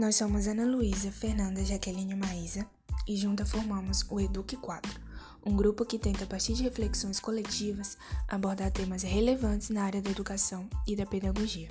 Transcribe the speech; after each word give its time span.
Nós 0.00 0.16
somos 0.16 0.46
Ana 0.46 0.64
Luísa, 0.64 1.12
Fernanda, 1.12 1.62
Jaqueline 1.62 2.14
e 2.14 2.16
Maísa 2.16 2.66
e 3.06 3.14
juntas 3.18 3.50
formamos 3.50 4.02
o 4.08 4.18
Eduque 4.18 4.56
4, 4.56 4.98
um 5.44 5.54
grupo 5.54 5.84
que 5.84 5.98
tenta, 5.98 6.24
a 6.24 6.26
partir 6.26 6.54
de 6.54 6.62
reflexões 6.62 7.20
coletivas, 7.20 7.98
abordar 8.26 8.70
temas 8.70 9.02
relevantes 9.02 9.68
na 9.68 9.84
área 9.84 10.00
da 10.00 10.08
educação 10.08 10.66
e 10.86 10.96
da 10.96 11.04
pedagogia. 11.04 11.68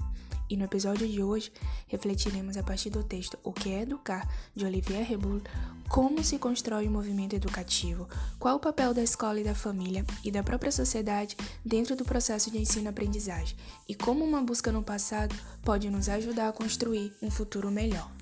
E 0.48 0.56
no 0.56 0.66
episódio 0.66 1.08
de 1.08 1.24
hoje, 1.24 1.52
refletiremos 1.88 2.56
a 2.56 2.62
partir 2.62 2.92
do 2.92 3.04
texto 3.04 3.38
O 3.44 3.52
que 3.52 3.72
é 3.72 3.82
Educar, 3.82 4.28
de 4.56 4.64
Olivier 4.64 5.04
Reboul, 5.04 5.42
como 5.88 6.24
se 6.24 6.38
constrói 6.38 6.88
o 6.88 6.92
movimento 6.92 7.36
educativo, 7.36 8.08
qual 8.38 8.58
o 8.58 8.60
papel 8.60 8.94
da 8.94 9.02
escola 9.02 9.40
e 9.40 9.44
da 9.44 9.56
família 9.56 10.06
e 10.24 10.30
da 10.30 10.44
própria 10.44 10.72
sociedade 10.72 11.36
dentro 11.66 11.96
do 11.96 12.06
processo 12.06 12.52
de 12.52 12.60
ensino-aprendizagem 12.60 13.58
e 13.88 13.96
como 13.96 14.24
uma 14.24 14.42
busca 14.42 14.72
no 14.72 14.84
passado 14.84 15.36
pode 15.64 15.90
nos 15.90 16.08
ajudar 16.10 16.50
a 16.50 16.54
construir 16.54 17.12
um 17.24 17.32
futuro 17.32 17.72
melhor. 17.72 18.19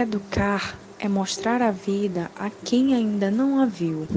Educar 0.00 0.78
é 0.98 1.06
mostrar 1.10 1.60
a 1.60 1.70
vida 1.70 2.30
a 2.34 2.48
quem 2.48 2.94
ainda 2.94 3.30
não 3.30 3.60
a 3.60 3.66
viu. 3.66 4.08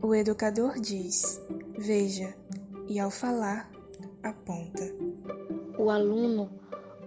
O 0.00 0.14
educador 0.14 0.80
diz: 0.80 1.42
veja, 1.76 2.34
e 2.88 2.98
ao 2.98 3.10
falar, 3.10 3.70
aponta. 4.22 4.90
O 5.76 5.90
aluno 5.90 6.48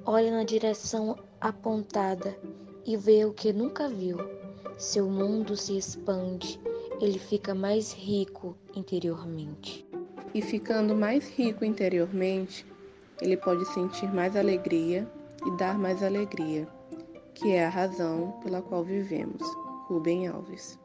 olha 0.05 0.29
na 0.29 0.43
direção 0.43 1.17
apontada 1.39 2.37
e 2.85 2.95
vê 2.95 3.25
o 3.25 3.33
que 3.33 3.51
nunca 3.51 3.89
viu. 3.89 4.17
Seu 4.77 5.09
mundo 5.09 5.57
se 5.57 5.75
expande, 5.75 6.61
ele 6.99 7.17
fica 7.17 7.55
mais 7.55 7.91
rico 7.93 8.55
interiormente. 8.75 9.83
E 10.35 10.41
ficando 10.43 10.93
mais 10.93 11.27
rico 11.31 11.65
interiormente, 11.65 12.63
ele 13.19 13.37
pode 13.37 13.65
sentir 13.73 14.13
mais 14.13 14.35
alegria 14.35 15.11
e 15.43 15.57
dar 15.57 15.79
mais 15.79 16.03
alegria 16.03 16.67
que 17.33 17.51
é 17.51 17.65
a 17.65 17.69
razão 17.69 18.39
pela 18.43 18.61
qual 18.61 18.83
vivemos. 18.83 19.41
Rubem 19.87 20.27
Alves. 20.27 20.79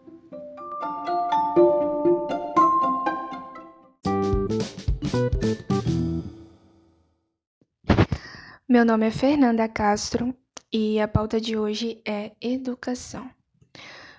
Meu 8.68 8.84
nome 8.84 9.06
é 9.06 9.10
Fernanda 9.10 9.68
Castro 9.68 10.34
e 10.72 11.00
a 11.00 11.06
pauta 11.06 11.40
de 11.40 11.56
hoje 11.56 12.02
é 12.04 12.32
educação. 12.40 13.30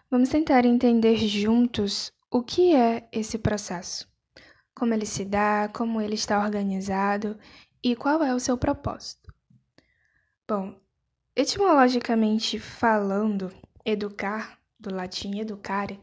Vamos 0.10 0.30
tentar 0.30 0.66
entender 0.66 1.18
juntos 1.18 2.14
o 2.32 2.42
que 2.42 2.74
é 2.74 3.08
esse 3.12 3.38
processo, 3.38 4.08
como 4.74 4.94
ele 4.94 5.06
se 5.06 5.26
dá, 5.26 5.70
como 5.74 6.00
ele 6.02 6.16
está 6.16 6.42
organizado 6.42 7.38
e 7.84 7.96
qual 7.96 8.24
é 8.24 8.34
o 8.34 8.40
seu 8.40 8.58
propósito. 8.58 9.34
Bom, 10.48 10.80
Etimologicamente 11.40 12.58
falando, 12.58 13.54
educar, 13.86 14.58
do 14.80 14.92
latim 14.92 15.40
educare, 15.40 16.00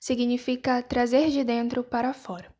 significa 0.00 0.82
trazer 0.82 1.28
de 1.28 1.44
dentro 1.44 1.84
para 1.84 2.14
fora. 2.14 2.50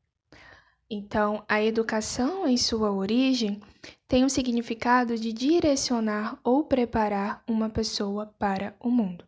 Então, 0.90 1.42
a 1.48 1.62
educação, 1.62 2.46
em 2.46 2.58
sua 2.58 2.92
origem, 2.92 3.62
tem 4.06 4.26
o 4.26 4.28
significado 4.28 5.16
de 5.16 5.32
direcionar 5.32 6.38
ou 6.44 6.64
preparar 6.64 7.42
uma 7.48 7.70
pessoa 7.70 8.26
para 8.38 8.76
o 8.78 8.90
mundo. 8.90 9.24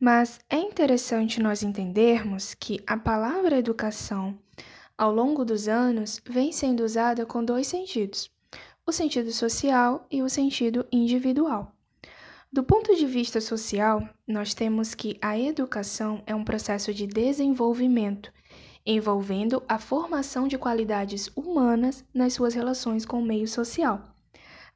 Mas 0.00 0.40
é 0.50 0.56
interessante 0.56 1.40
nós 1.40 1.62
entendermos 1.62 2.52
que 2.52 2.82
a 2.84 2.96
palavra 2.96 3.58
educação, 3.58 4.36
ao 4.96 5.14
longo 5.14 5.44
dos 5.44 5.68
anos, 5.68 6.20
vem 6.28 6.50
sendo 6.50 6.82
usada 6.82 7.24
com 7.24 7.44
dois 7.44 7.68
sentidos: 7.68 8.28
o 8.84 8.90
sentido 8.90 9.30
social 9.30 10.04
e 10.10 10.20
o 10.20 10.28
sentido 10.28 10.84
individual. 10.90 11.77
Do 12.50 12.62
ponto 12.62 12.96
de 12.96 13.04
vista 13.04 13.42
social, 13.42 14.08
nós 14.26 14.54
temos 14.54 14.94
que 14.94 15.18
a 15.20 15.38
educação 15.38 16.22
é 16.26 16.34
um 16.34 16.42
processo 16.42 16.94
de 16.94 17.06
desenvolvimento, 17.06 18.32
envolvendo 18.86 19.62
a 19.68 19.78
formação 19.78 20.48
de 20.48 20.56
qualidades 20.56 21.30
humanas 21.36 22.02
nas 22.12 22.32
suas 22.32 22.54
relações 22.54 23.04
com 23.04 23.20
o 23.20 23.24
meio 23.24 23.46
social. 23.46 24.02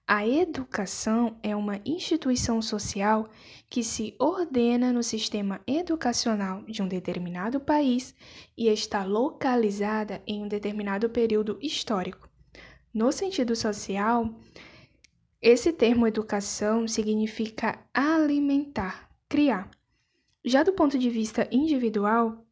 A 0.06 0.26
educação 0.26 1.38
é 1.42 1.56
uma 1.56 1.80
instituição 1.86 2.60
social 2.60 3.30
que 3.70 3.82
se 3.82 4.14
ordena 4.18 4.92
no 4.92 5.02
sistema 5.02 5.58
educacional 5.66 6.62
de 6.64 6.82
um 6.82 6.88
determinado 6.88 7.58
país 7.58 8.14
e 8.54 8.68
está 8.68 9.02
localizada 9.02 10.20
em 10.26 10.42
um 10.42 10.48
determinado 10.48 11.08
período 11.08 11.58
histórico. 11.62 12.28
No 12.92 13.10
sentido 13.10 13.56
social, 13.56 14.28
esse 15.42 15.72
termo 15.72 16.06
educação 16.06 16.86
significa 16.86 17.84
alimentar, 17.92 19.10
criar. 19.28 19.68
Já 20.44 20.62
do 20.62 20.72
ponto 20.72 20.96
de 20.96 21.10
vista 21.10 21.48
individual, 21.50 22.46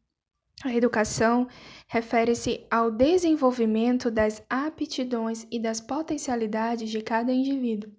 a 0.61 0.75
educação 0.75 1.47
refere-se 1.87 2.67
ao 2.69 2.91
desenvolvimento 2.91 4.11
das 4.11 4.43
aptidões 4.49 5.47
e 5.49 5.57
das 5.57 5.79
potencialidades 5.79 6.89
de 6.89 7.01
cada 7.01 7.31
indivíduo, 7.31 7.89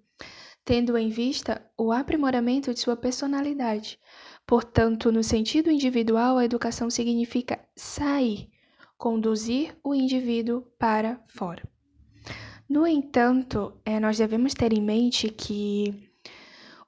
tendo 0.63 0.95
em 0.95 1.09
vista 1.09 1.67
o 1.75 1.91
aprimoramento 1.91 2.71
de 2.71 2.79
sua 2.79 2.95
personalidade. 2.95 3.99
Portanto, 4.45 5.11
no 5.11 5.23
sentido 5.23 5.71
individual, 5.71 6.37
a 6.37 6.45
educação 6.45 6.89
significa 6.91 7.59
sair, 7.75 8.47
conduzir 8.95 9.75
o 9.83 9.95
indivíduo 9.95 10.61
para 10.77 11.19
fora. 11.27 11.72
No 12.73 12.87
entanto, 12.87 13.71
é, 13.85 13.99
nós 13.99 14.17
devemos 14.17 14.55
ter 14.55 14.73
em 14.73 14.81
mente 14.81 15.29
que 15.29 16.09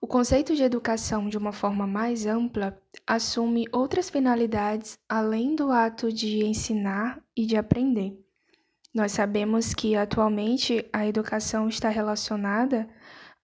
o 0.01 0.07
conceito 0.07 0.56
de 0.56 0.63
educação, 0.63 1.29
de 1.29 1.38
uma 1.38 1.51
forma 1.51 1.85
mais 1.85 2.25
ampla, 2.25 2.75
assume 3.06 3.68
outras 3.72 4.09
finalidades 4.09 4.97
além 5.07 5.56
do 5.56 5.72
ato 5.72 6.12
de 6.12 6.44
ensinar 6.44 7.22
e 7.38 7.46
de 7.46 7.56
aprender. 7.56 8.19
Nós 8.91 9.12
sabemos 9.12 9.75
que 9.75 9.96
atualmente 9.96 10.90
a 10.91 11.06
educação 11.06 11.69
está 11.69 11.90
relacionada 11.90 12.90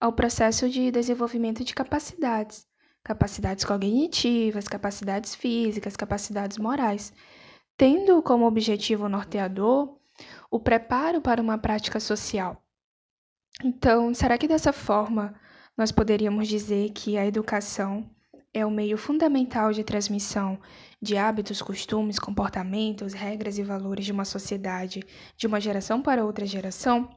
ao 0.00 0.12
processo 0.12 0.68
de 0.68 0.90
desenvolvimento 0.90 1.62
de 1.62 1.72
capacidades, 1.72 2.66
capacidades 3.04 3.64
cognitivas, 3.64 4.66
capacidades 4.66 5.32
físicas, 5.32 5.94
capacidades 5.94 6.58
morais, 6.58 7.12
tendo 7.76 8.20
como 8.20 8.46
objetivo 8.46 9.08
norteador 9.08 10.01
o 10.52 10.60
preparo 10.60 11.22
para 11.22 11.40
uma 11.40 11.56
prática 11.56 11.98
social. 11.98 12.62
Então, 13.64 14.12
será 14.12 14.36
que 14.36 14.46
dessa 14.46 14.70
forma 14.70 15.34
nós 15.76 15.90
poderíamos 15.90 16.46
dizer 16.46 16.90
que 16.90 17.16
a 17.16 17.26
educação 17.26 18.08
é 18.52 18.64
o 18.66 18.70
meio 18.70 18.98
fundamental 18.98 19.72
de 19.72 19.82
transmissão 19.82 20.60
de 21.00 21.16
hábitos, 21.16 21.62
costumes, 21.62 22.18
comportamentos, 22.18 23.14
regras 23.14 23.56
e 23.56 23.62
valores 23.62 24.04
de 24.04 24.12
uma 24.12 24.26
sociedade 24.26 25.02
de 25.38 25.46
uma 25.46 25.58
geração 25.58 26.02
para 26.02 26.22
outra 26.22 26.44
geração? 26.44 27.08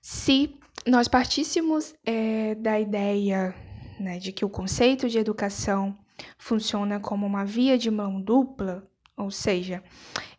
Se 0.00 0.56
nós 0.86 1.08
partíssemos 1.08 1.94
é, 2.06 2.54
da 2.54 2.78
ideia 2.78 3.52
né, 3.98 4.20
de 4.20 4.30
que 4.30 4.44
o 4.44 4.48
conceito 4.48 5.08
de 5.08 5.18
educação 5.18 5.98
funciona 6.38 7.00
como 7.00 7.26
uma 7.26 7.44
via 7.44 7.76
de 7.76 7.90
mão 7.90 8.20
dupla, 8.20 8.88
ou 9.20 9.30
seja, 9.30 9.82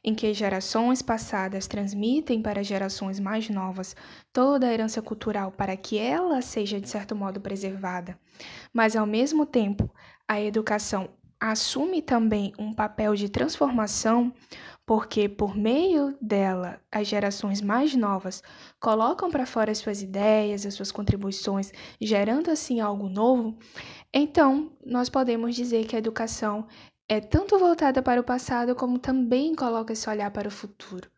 em 0.03 0.15
que 0.15 0.33
gerações 0.33 1.01
passadas 1.01 1.67
transmitem 1.67 2.41
para 2.41 2.63
gerações 2.63 3.19
mais 3.19 3.49
novas 3.49 3.95
toda 4.33 4.67
a 4.67 4.73
herança 4.73 5.01
cultural 5.01 5.51
para 5.51 5.77
que 5.77 5.97
ela 5.97 6.41
seja 6.41 6.81
de 6.81 6.89
certo 6.89 7.15
modo 7.15 7.39
preservada, 7.39 8.19
mas 8.73 8.95
ao 8.95 9.05
mesmo 9.05 9.45
tempo 9.45 9.89
a 10.27 10.41
educação 10.41 11.09
assume 11.41 12.03
também 12.03 12.53
um 12.59 12.71
papel 12.71 13.15
de 13.15 13.27
transformação, 13.27 14.31
porque 14.85 15.27
por 15.27 15.57
meio 15.57 16.15
dela 16.21 16.79
as 16.91 17.07
gerações 17.07 17.61
mais 17.61 17.95
novas 17.95 18.43
colocam 18.79 19.31
para 19.31 19.47
fora 19.47 19.71
as 19.71 19.79
suas 19.79 20.03
ideias, 20.03 20.67
as 20.67 20.75
suas 20.75 20.91
contribuições, 20.91 21.71
gerando 21.99 22.51
assim 22.51 22.79
algo 22.79 23.09
novo, 23.09 23.57
então 24.13 24.71
nós 24.85 25.09
podemos 25.09 25.55
dizer 25.55 25.85
que 25.85 25.95
a 25.95 25.99
educação 25.99 26.67
é 27.11 27.19
tanto 27.19 27.59
voltada 27.59 28.01
para 28.01 28.21
o 28.21 28.23
passado 28.23 28.73
como 28.73 28.97
também 28.97 29.53
coloca 29.53 29.91
esse 29.91 30.09
olhar 30.09 30.31
para 30.31 30.47
o 30.47 30.51
futuro, 30.51 31.09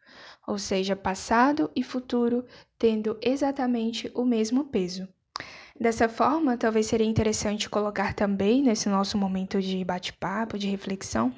ou 0.48 0.58
seja, 0.58 0.96
passado 0.96 1.70
e 1.76 1.84
futuro 1.84 2.44
tendo 2.80 3.16
exatamente 3.22 4.12
o 4.16 4.26
mesmo 4.26 4.64
peso. 4.64 5.08
Dessa 5.80 6.10
forma, 6.10 6.58
talvez 6.58 6.88
seria 6.88 7.06
interessante 7.06 7.70
colocar 7.70 8.16
também 8.16 8.64
nesse 8.64 8.90
nosso 8.90 9.20
momento 9.20 9.62
de 9.62 9.86
bate-papo, 9.86 10.58
de 10.58 10.68
reflexão, 10.68 11.32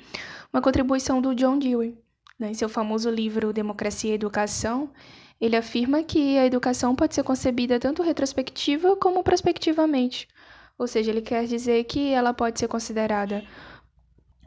uma 0.54 0.62
contribuição 0.62 1.20
do 1.20 1.36
John 1.36 1.60
Dewey. 1.60 1.94
Né? 2.40 2.52
Em 2.52 2.54
seu 2.54 2.70
famoso 2.70 3.10
livro 3.10 3.52
Democracia 3.52 4.12
e 4.12 4.16
Educação, 4.16 4.90
ele 5.42 5.58
afirma 5.58 6.02
que 6.02 6.38
a 6.38 6.46
educação 6.46 6.96
pode 6.96 7.14
ser 7.14 7.24
concebida 7.24 7.78
tanto 7.78 8.02
retrospectiva 8.02 8.96
como 8.96 9.22
prospectivamente. 9.22 10.30
Ou 10.78 10.88
seja, 10.88 11.12
ele 11.12 11.22
quer 11.22 11.46
dizer 11.46 11.84
que 11.84 12.12
ela 12.12 12.34
pode 12.34 12.58
ser 12.58 12.70
considerada 12.70 13.44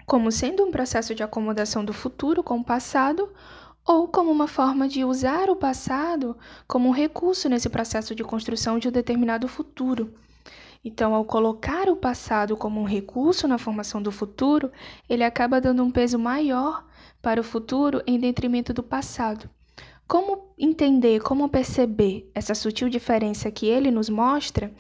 como 0.09 0.33
sendo 0.33 0.65
um 0.65 0.71
processo 0.71 1.15
de 1.15 1.23
acomodação 1.23 1.85
do 1.85 1.93
futuro 1.93 2.43
com 2.43 2.57
o 2.57 2.65
passado 2.65 3.31
ou 3.87 4.09
como 4.09 4.31
uma 4.31 4.49
forma 4.49 4.89
de 4.89 5.05
usar 5.05 5.51
o 5.51 5.57
passado 5.57 6.35
como 6.67 6.89
um 6.89 6.93
recurso 6.93 7.47
nesse 7.47 7.69
processo 7.69 8.15
de 8.15 8.25
construção 8.25 8.79
de 8.79 8.89
um 8.89 8.91
determinado 8.91 9.47
futuro. 9.47 10.15
Então, 10.83 11.15
ao 11.15 11.27
colocar 11.27 11.91
o 11.91 11.97
passado 11.97 12.57
como 12.57 12.81
um 12.81 12.85
recurso 12.85 13.47
na 13.47 13.59
formação 13.59 14.01
do 14.01 14.11
futuro, 14.11 14.73
ele 15.11 15.23
acaba 15.23 15.61
dando 15.61 15.83
um 15.83 15.91
peso 15.91 16.19
maior 16.19 16.87
para 17.21 17.43
o 17.43 17.45
futuro 17.45 18.03
em 18.07 18.19
detrimento 18.19 18.73
do 18.73 18.83
passado. 18.83 19.51
Como 20.07 20.55
entender, 20.57 21.21
como 21.21 21.51
perceber 21.51 22.31
essa 22.35 22.55
sutil 22.55 22.89
diferença 22.89 23.51
que 23.51 23.67
ele 23.67 23.91
nos 23.91 24.09
mostra 24.09 24.73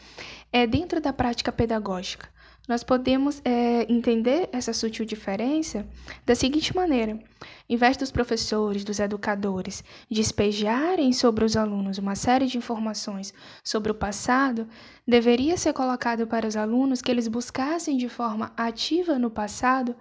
é 0.50 0.66
dentro 0.66 1.02
da 1.02 1.12
prática 1.12 1.52
pedagógica. 1.52 2.30
Nós 2.68 2.84
podemos 2.84 3.40
é, 3.46 3.90
entender 3.90 4.50
essa 4.52 4.74
sutil 4.74 5.06
diferença 5.06 5.88
da 6.26 6.34
seguinte 6.34 6.76
maneira: 6.76 7.18
em 7.66 7.76
vez 7.76 7.96
dos 7.96 8.12
professores, 8.12 8.84
dos 8.84 9.00
educadores 9.00 9.82
despejarem 10.10 11.10
sobre 11.14 11.46
os 11.46 11.56
alunos 11.56 11.96
uma 11.96 12.14
série 12.14 12.46
de 12.46 12.58
informações 12.58 13.32
sobre 13.64 13.90
o 13.90 13.94
passado, 13.94 14.68
deveria 15.06 15.56
ser 15.56 15.72
colocado 15.72 16.26
para 16.26 16.46
os 16.46 16.56
alunos 16.56 17.00
que 17.00 17.10
eles 17.10 17.26
buscassem 17.26 17.96
de 17.96 18.08
forma 18.08 18.52
ativa 18.54 19.18
no 19.18 19.30
passado 19.30 19.96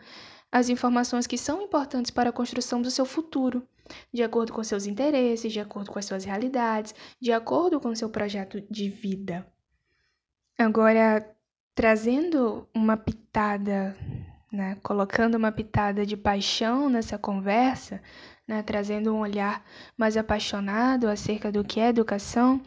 as 0.52 0.68
informações 0.68 1.26
que 1.26 1.38
são 1.38 1.62
importantes 1.62 2.12
para 2.12 2.32
a 2.32 2.34
construção 2.34 2.82
do 2.82 2.92
seu 2.92 3.06
futuro, 3.06 3.66
de 4.14 4.24
acordo 4.24 4.52
com 4.52 4.64
seus 4.64 4.86
interesses, 4.86 5.54
de 5.54 5.60
acordo 5.62 5.90
com 5.92 6.00
as 6.00 6.06
suas 6.06 6.26
realidades, 6.26 6.94
de 7.22 7.32
acordo 7.32 7.80
com 7.80 7.96
seu 7.96 8.10
projeto 8.10 8.62
de 8.70 8.90
vida. 8.90 9.48
Agora, 10.58 11.37
trazendo 11.78 12.68
uma 12.74 12.98
pitada, 12.98 13.96
né, 14.52 14.80
colocando 14.82 15.36
uma 15.36 15.52
pitada 15.52 16.08
de 16.08 16.18
paixão 16.18 16.90
nessa 16.90 17.20
conversa, 17.20 18.02
né, 18.48 18.64
trazendo 18.64 19.14
um 19.14 19.20
olhar 19.20 19.64
mais 19.96 20.18
apaixonado 20.18 21.08
acerca 21.08 21.52
do 21.52 21.64
que 21.64 21.80
é 21.80 21.90
educação, 21.90 22.60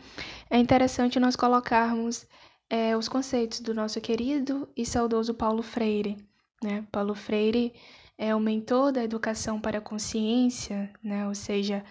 é 0.48 0.58
interessante 0.58 1.18
nós 1.18 1.34
colocarmos 1.34 2.24
é, 2.68 2.96
os 2.96 3.08
conceitos 3.08 3.58
do 3.58 3.74
nosso 3.74 4.00
querido 4.00 4.68
e 4.76 4.86
saudoso 4.86 5.34
Paulo 5.34 5.60
Freire. 5.64 6.16
Né? 6.62 6.86
Paulo 6.92 7.16
Freire 7.16 7.74
é 8.16 8.32
o 8.32 8.38
mentor 8.38 8.92
da 8.92 9.02
educação 9.02 9.60
para 9.60 9.78
a 9.78 9.82
consciência, 9.82 10.88
né? 11.02 11.26
ou 11.26 11.34
seja, 11.34 11.84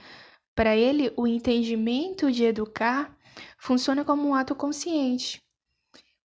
para 0.56 0.74
ele 0.74 1.12
o 1.18 1.28
entendimento 1.28 2.32
de 2.32 2.46
educar 2.46 3.14
funciona 3.58 4.06
como 4.06 4.26
um 4.26 4.34
ato 4.34 4.56
consciente. 4.56 5.44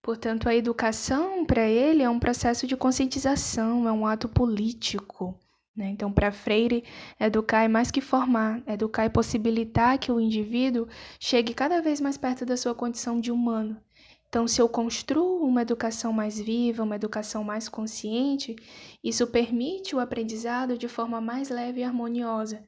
Portanto, 0.04 0.50
a 0.50 0.54
educação 0.54 1.46
para 1.46 1.66
ele 1.66 2.02
é 2.02 2.10
um 2.10 2.20
processo 2.20 2.66
de 2.66 2.76
conscientização, 2.76 3.88
é 3.88 3.92
um 3.92 4.06
ato 4.06 4.28
político. 4.28 5.34
Né? 5.74 5.88
Então, 5.88 6.12
para 6.12 6.30
Freire, 6.30 6.84
educar 7.18 7.62
é 7.64 7.68
mais 7.68 7.90
que 7.90 8.02
formar, 8.02 8.62
educar 8.66 9.04
é 9.04 9.08
possibilitar 9.08 9.98
que 9.98 10.12
o 10.12 10.20
indivíduo 10.20 10.86
chegue 11.18 11.54
cada 11.54 11.80
vez 11.80 12.02
mais 12.02 12.18
perto 12.18 12.44
da 12.44 12.54
sua 12.54 12.74
condição 12.74 13.18
de 13.18 13.32
humano. 13.32 13.80
Então, 14.28 14.46
se 14.46 14.60
eu 14.60 14.68
construo 14.68 15.42
uma 15.42 15.62
educação 15.62 16.12
mais 16.12 16.38
viva, 16.38 16.82
uma 16.82 16.96
educação 16.96 17.42
mais 17.42 17.66
consciente, 17.66 18.54
isso 19.02 19.26
permite 19.26 19.96
o 19.96 20.00
aprendizado 20.00 20.76
de 20.76 20.86
forma 20.86 21.18
mais 21.18 21.48
leve 21.48 21.80
e 21.80 21.82
harmoniosa. 21.82 22.62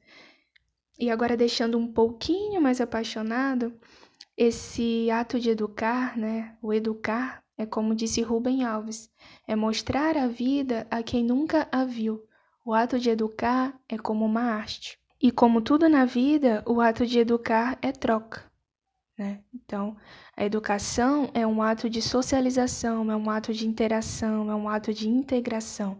E 0.97 1.11
agora, 1.11 1.37
deixando 1.37 1.77
um 1.77 1.85
pouquinho 1.85 2.59
mais 2.59 2.81
apaixonado, 2.81 3.71
esse 4.37 5.09
ato 5.09 5.39
de 5.39 5.49
educar, 5.49 6.15
né? 6.15 6.55
O 6.61 6.71
educar 6.71 7.43
é 7.57 7.65
como 7.65 7.95
disse 7.95 8.21
Rubem 8.21 8.63
Alves, 8.63 9.09
é 9.47 9.55
mostrar 9.55 10.15
a 10.15 10.27
vida 10.27 10.85
a 10.91 11.01
quem 11.01 11.23
nunca 11.23 11.67
a 11.71 11.83
viu. 11.83 12.23
O 12.63 12.73
ato 12.73 12.99
de 12.99 13.09
educar 13.09 13.73
é 13.89 13.97
como 13.97 14.25
uma 14.25 14.43
arte. 14.43 14.99
E 15.19 15.31
como 15.31 15.61
tudo 15.61 15.89
na 15.89 16.05
vida, 16.05 16.63
o 16.67 16.79
ato 16.79 17.05
de 17.05 17.17
educar 17.17 17.79
é 17.81 17.91
troca. 17.91 18.45
Né? 19.17 19.39
Então, 19.51 19.97
a 20.35 20.45
educação 20.45 21.31
é 21.33 21.47
um 21.47 21.59
ato 21.59 21.89
de 21.89 22.03
socialização, 22.03 23.11
é 23.11 23.15
um 23.15 23.31
ato 23.31 23.51
de 23.51 23.67
interação, 23.67 24.51
é 24.51 24.55
um 24.55 24.69
ato 24.69 24.93
de 24.93 25.09
integração. 25.09 25.97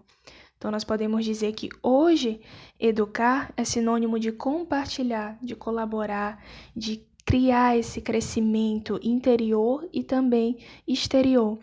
Então, 0.56 0.70
nós 0.70 0.84
podemos 0.84 1.26
dizer 1.26 1.54
que 1.54 1.70
hoje 1.82 2.42
educar 2.80 3.52
é 3.58 3.64
sinônimo 3.64 4.20
de 4.20 4.32
compartilhar, 4.32 5.40
de 5.42 5.56
colaborar, 5.56 6.44
de 6.76 7.04
criar 7.28 7.78
esse 7.78 8.00
crescimento 8.00 8.98
interior 9.04 9.86
e 9.92 10.02
também 10.02 10.60
exterior. 10.88 11.60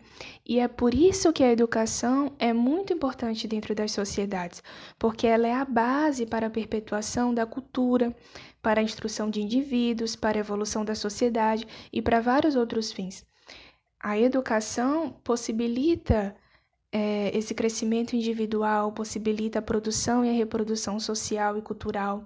E 0.46 0.60
é 0.60 0.68
por 0.68 0.92
isso 0.92 1.32
que 1.32 1.42
a 1.42 1.50
educação 1.50 2.34
é 2.38 2.52
muito 2.52 2.92
importante 2.92 3.48
dentro 3.48 3.74
das 3.74 3.90
sociedades, 3.90 4.62
porque 4.98 5.26
ela 5.26 5.48
é 5.48 5.54
a 5.54 5.64
base 5.64 6.26
para 6.26 6.48
a 6.48 6.50
perpetuação 6.50 7.32
da 7.32 7.46
cultura, 7.46 8.14
para 8.60 8.82
a 8.82 8.84
instrução 8.84 9.30
de 9.30 9.40
indivíduos, 9.40 10.14
para 10.14 10.36
a 10.36 10.40
evolução 10.40 10.84
da 10.84 10.94
sociedade 10.94 11.66
e 11.90 12.02
para 12.02 12.20
vários 12.20 12.56
outros 12.56 12.92
fins. 12.92 13.24
A 13.98 14.18
educação 14.18 15.16
possibilita 15.24 16.36
é, 16.92 17.34
esse 17.34 17.54
crescimento 17.54 18.14
individual, 18.14 18.92
possibilita 18.92 19.60
a 19.60 19.62
produção 19.62 20.26
e 20.26 20.28
a 20.28 20.34
reprodução 20.34 21.00
social 21.00 21.56
e 21.56 21.62
cultural 21.62 22.22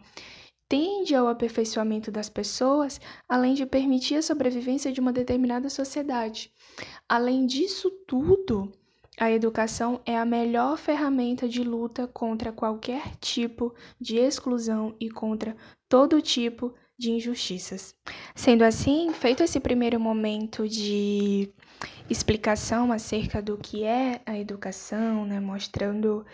tende 0.68 1.14
ao 1.14 1.28
aperfeiçoamento 1.28 2.10
das 2.10 2.28
pessoas, 2.28 3.00
além 3.28 3.54
de 3.54 3.64
permitir 3.64 4.16
a 4.16 4.22
sobrevivência 4.22 4.92
de 4.92 5.00
uma 5.00 5.12
determinada 5.12 5.70
sociedade. 5.70 6.52
Além 7.08 7.46
disso 7.46 7.90
tudo, 8.06 8.70
a 9.18 9.30
educação 9.30 10.00
é 10.06 10.16
a 10.16 10.24
melhor 10.24 10.76
ferramenta 10.76 11.48
de 11.48 11.64
luta 11.64 12.06
contra 12.06 12.52
qualquer 12.52 13.16
tipo 13.16 13.74
de 14.00 14.16
exclusão 14.16 14.94
e 15.00 15.10
contra 15.10 15.56
todo 15.88 16.22
tipo 16.22 16.74
de 16.96 17.10
injustiças. 17.12 17.94
Sendo 18.34 18.62
assim, 18.62 19.12
feito 19.12 19.42
esse 19.42 19.58
primeiro 19.58 19.98
momento 19.98 20.68
de 20.68 21.52
explicação 22.10 22.92
acerca 22.92 23.40
do 23.40 23.56
que 23.56 23.84
é 23.84 24.20
a 24.26 24.38
educação, 24.38 25.24
né, 25.24 25.40
mostrando 25.40 26.24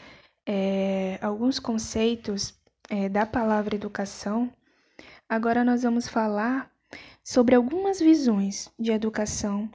é, 0.46 1.18
alguns 1.22 1.58
conceitos 1.58 2.54
é, 2.88 3.08
da 3.08 3.24
palavra 3.24 3.74
educação, 3.74 4.50
agora 5.28 5.64
nós 5.64 5.82
vamos 5.82 6.08
falar 6.08 6.70
sobre 7.22 7.54
algumas 7.54 7.98
visões 7.98 8.70
de 8.78 8.92
educação 8.92 9.70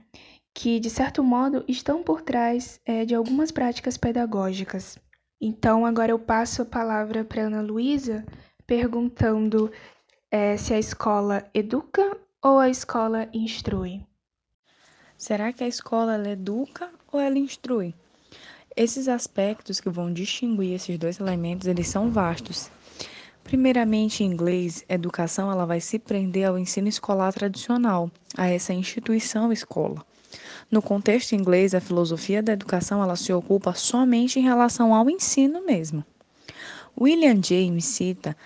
que, 0.54 0.80
de 0.80 0.90
certo 0.90 1.24
modo, 1.24 1.64
estão 1.68 2.04
por 2.04 2.22
trás 2.22 2.80
é, 2.86 3.06
de 3.06 3.16
algumas 3.16 3.52
práticas 3.52 3.98
pedagógicas. 3.98 4.98
Então, 5.42 5.86
agora 5.86 6.12
eu 6.12 6.20
passo 6.20 6.62
a 6.62 6.66
palavra 6.66 7.24
para 7.24 7.44
Ana 7.44 7.62
Luísa, 7.62 8.26
perguntando 8.68 9.72
é, 10.30 10.58
se 10.58 10.74
a 10.74 10.80
escola 10.80 11.50
educa 11.54 12.18
ou 12.42 12.60
a 12.60 12.70
escola 12.70 13.30
instrui. 13.34 14.06
Será 15.18 15.52
que 15.52 15.64
a 15.64 15.68
escola 15.68 16.30
educa 16.30 16.90
ou 17.12 17.20
ela 17.20 17.38
instrui? 17.38 17.94
Esses 18.76 19.08
aspectos 19.08 19.80
que 19.80 19.90
vão 19.90 20.14
distinguir 20.14 20.74
esses 20.74 20.98
dois 20.98 21.20
elementos, 21.20 21.68
eles 21.68 21.88
são 21.88 22.10
vastos 22.10 22.70
Primeiramente, 23.50 24.24
em 24.24 24.28
inglês, 24.28 24.86
educação 24.88 25.52
ela 25.52 25.66
vai 25.66 25.82
se 25.82 25.98
prender 25.98 26.48
ao 26.48 26.56
ensino 26.56 26.88
escolar 26.88 27.34
tradicional, 27.34 28.12
a 28.38 28.48
essa 28.48 28.76
instituição 28.76 29.52
escola. 29.52 30.06
No 30.70 30.84
contexto 30.84 31.34
inglês, 31.34 31.74
a 31.74 31.82
filosofia 31.82 32.44
da 32.44 32.54
educação 32.54 33.02
ela 33.02 33.16
se 33.16 33.34
ocupa 33.34 33.74
somente 33.74 34.38
em 34.38 34.44
relação 34.44 34.94
ao 34.94 35.10
ensino 35.10 35.66
mesmo. 35.66 36.06
William 36.96 37.42
James 37.42 37.86
cita 37.86 38.38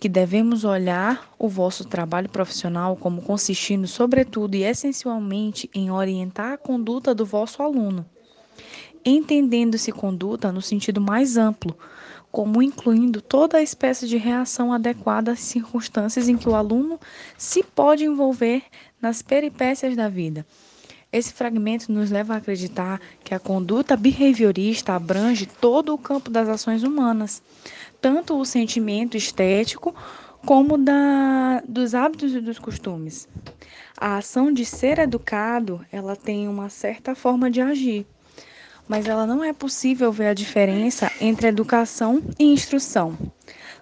que 0.00 0.08
devemos 0.08 0.64
olhar 0.64 1.30
o 1.38 1.50
vosso 1.50 1.84
trabalho 1.84 2.30
profissional 2.30 2.96
como 2.96 3.20
consistindo, 3.20 3.86
sobretudo 3.86 4.54
e 4.54 4.64
essencialmente, 4.64 5.68
em 5.74 5.90
orientar 5.90 6.54
a 6.54 6.58
conduta 6.58 7.14
do 7.14 7.26
vosso 7.26 7.62
aluno, 7.62 8.06
entendendo-se 9.04 9.92
conduta 9.92 10.50
no 10.50 10.62
sentido 10.62 10.98
mais 10.98 11.36
amplo, 11.36 11.76
como 12.36 12.60
incluindo 12.60 13.22
toda 13.22 13.56
a 13.56 13.62
espécie 13.62 14.06
de 14.06 14.18
reação 14.18 14.70
adequada 14.70 15.32
às 15.32 15.40
circunstâncias 15.40 16.28
em 16.28 16.36
que 16.36 16.46
o 16.46 16.54
aluno 16.54 17.00
se 17.38 17.62
pode 17.62 18.04
envolver 18.04 18.62
nas 19.00 19.22
peripécias 19.22 19.96
da 19.96 20.10
vida. 20.10 20.44
Esse 21.10 21.32
fragmento 21.32 21.90
nos 21.90 22.10
leva 22.10 22.34
a 22.34 22.36
acreditar 22.36 23.00
que 23.24 23.34
a 23.34 23.38
conduta 23.38 23.96
behaviorista 23.96 24.92
abrange 24.92 25.46
todo 25.46 25.94
o 25.94 25.98
campo 25.98 26.28
das 26.28 26.46
ações 26.46 26.82
humanas, 26.82 27.42
tanto 28.02 28.38
o 28.38 28.44
sentimento 28.44 29.16
estético 29.16 29.94
como 30.44 30.76
da, 30.76 31.62
dos 31.66 31.94
hábitos 31.94 32.34
e 32.34 32.40
dos 32.42 32.58
costumes. 32.58 33.26
A 33.96 34.18
ação 34.18 34.52
de 34.52 34.66
ser 34.66 34.98
educado, 34.98 35.80
ela 35.90 36.14
tem 36.14 36.48
uma 36.48 36.68
certa 36.68 37.14
forma 37.14 37.50
de 37.50 37.62
agir 37.62 38.06
mas 38.88 39.06
ela 39.06 39.26
não 39.26 39.42
é 39.42 39.52
possível 39.52 40.12
ver 40.12 40.28
a 40.28 40.34
diferença 40.34 41.10
entre 41.20 41.48
educação 41.48 42.22
e 42.38 42.44
instrução. 42.44 43.16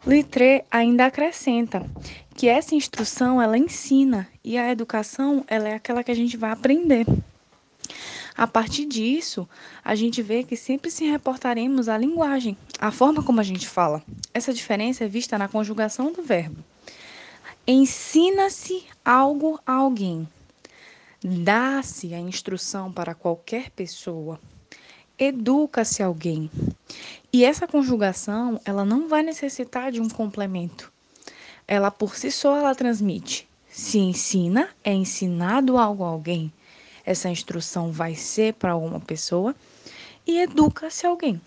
Littré 0.06 0.64
ainda 0.70 1.06
acrescenta 1.06 1.84
que 2.34 2.48
essa 2.48 2.74
instrução 2.74 3.40
ela 3.40 3.56
ensina 3.56 4.28
e 4.42 4.58
a 4.58 4.70
educação 4.70 5.44
ela 5.46 5.68
é 5.68 5.74
aquela 5.74 6.02
que 6.02 6.10
a 6.10 6.16
gente 6.16 6.36
vai 6.36 6.50
aprender. 6.50 7.06
A 8.36 8.46
partir 8.46 8.84
disso, 8.84 9.48
a 9.84 9.94
gente 9.94 10.20
vê 10.20 10.42
que 10.42 10.56
sempre 10.56 10.90
se 10.90 11.04
reportaremos 11.04 11.88
à 11.88 11.96
linguagem, 11.96 12.56
à 12.80 12.90
forma 12.90 13.22
como 13.22 13.40
a 13.40 13.44
gente 13.44 13.68
fala. 13.68 14.02
Essa 14.32 14.52
diferença 14.52 15.04
é 15.04 15.08
vista 15.08 15.38
na 15.38 15.46
conjugação 15.46 16.12
do 16.12 16.22
verbo. 16.22 16.56
Ensina-se 17.66 18.84
algo 19.04 19.60
a 19.64 19.74
alguém. 19.74 20.28
Dá-se 21.22 22.12
a 22.12 22.18
instrução 22.18 22.92
para 22.92 23.14
qualquer 23.14 23.70
pessoa. 23.70 24.40
Educa-se 25.16 26.02
alguém. 26.02 26.50
E 27.32 27.44
essa 27.44 27.68
conjugação, 27.68 28.60
ela 28.64 28.84
não 28.84 29.08
vai 29.08 29.22
necessitar 29.22 29.92
de 29.92 30.00
um 30.00 30.08
complemento. 30.08 30.92
Ela 31.68 31.88
por 31.88 32.16
si 32.16 32.32
só 32.32 32.56
ela 32.56 32.74
transmite. 32.74 33.46
Se 33.68 33.98
ensina, 33.98 34.68
é 34.82 34.92
ensinado 34.92 35.78
algo 35.78 36.02
a 36.02 36.08
alguém. 36.08 36.52
Essa 37.06 37.28
instrução 37.28 37.92
vai 37.92 38.16
ser 38.16 38.54
para 38.54 38.74
uma 38.74 38.98
pessoa 38.98 39.54
e 40.26 40.40
educa-se 40.40 41.06
alguém. 41.06 41.40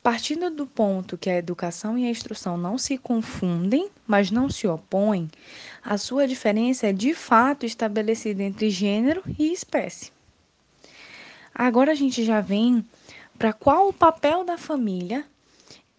Partindo 0.00 0.48
do 0.48 0.64
ponto 0.64 1.18
que 1.18 1.28
a 1.28 1.36
educação 1.36 1.98
e 1.98 2.06
a 2.06 2.10
instrução 2.10 2.56
não 2.56 2.78
se 2.78 2.96
confundem, 2.96 3.88
mas 4.06 4.30
não 4.30 4.48
se 4.48 4.68
opõem, 4.68 5.28
a 5.82 5.98
sua 5.98 6.28
diferença 6.28 6.86
é 6.86 6.92
de 6.92 7.14
fato 7.14 7.66
estabelecida 7.66 8.44
entre 8.44 8.70
gênero 8.70 9.24
e 9.36 9.52
espécie. 9.52 10.15
Agora 11.58 11.92
a 11.92 11.94
gente 11.94 12.22
já 12.22 12.42
vem 12.42 12.84
para 13.38 13.50
qual 13.50 13.88
o 13.88 13.92
papel 13.92 14.44
da 14.44 14.58
família 14.58 15.24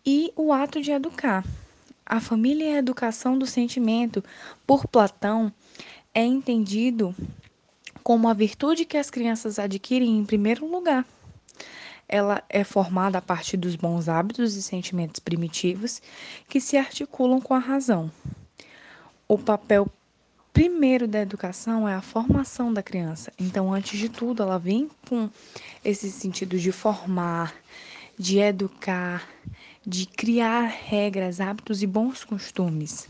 e 0.06 0.32
o 0.36 0.54
ato 0.54 0.80
de 0.80 0.92
educar. 0.92 1.44
A 2.06 2.20
família 2.20 2.66
e 2.66 2.76
a 2.76 2.78
educação 2.78 3.40
do 3.40 3.48
sentimento, 3.48 4.24
por 4.68 4.86
Platão, 4.86 5.52
é 6.14 6.24
entendido 6.24 7.16
como 8.04 8.30
a 8.30 8.36
virtude 8.36 8.86
que 8.86 8.98
as 8.98 9.10
crianças 9.10 9.58
adquirem 9.58 10.20
em 10.20 10.26
primeiro 10.26 10.64
lugar. 10.70 11.04
Ela 12.08 12.44
é 12.48 12.64
formada 12.64 13.18
a 13.18 13.22
partir 13.22 13.58
dos 13.58 13.76
bons 13.76 14.08
hábitos 14.08 14.56
e 14.56 14.62
sentimentos 14.62 15.20
primitivos 15.20 16.04
que 16.48 16.62
se 16.62 16.78
articulam 16.78 17.42
com 17.42 17.56
a 17.56 17.60
razão. 17.60 18.12
O 19.28 19.40
papel 19.40 19.90
primeiro 20.58 21.08
da 21.08 21.22
educação 21.22 21.88
é 21.88 21.94
a 21.94 22.02
formação 22.02 22.74
da 22.74 22.82
criança. 22.82 23.32
Então, 23.38 23.72
antes 23.72 24.00
de 24.00 24.10
tudo, 24.10 24.42
ela 24.42 24.58
vem 24.58 24.90
com 25.08 25.30
esse 25.86 26.10
sentido 26.10 26.58
de 26.58 26.72
formar, 26.72 27.54
de 28.18 28.40
educar, 28.40 29.30
de 29.86 30.08
criar 30.08 30.64
regras, 30.64 31.40
hábitos 31.40 31.84
e 31.84 31.86
bons 31.86 32.24
costumes. 32.24 33.08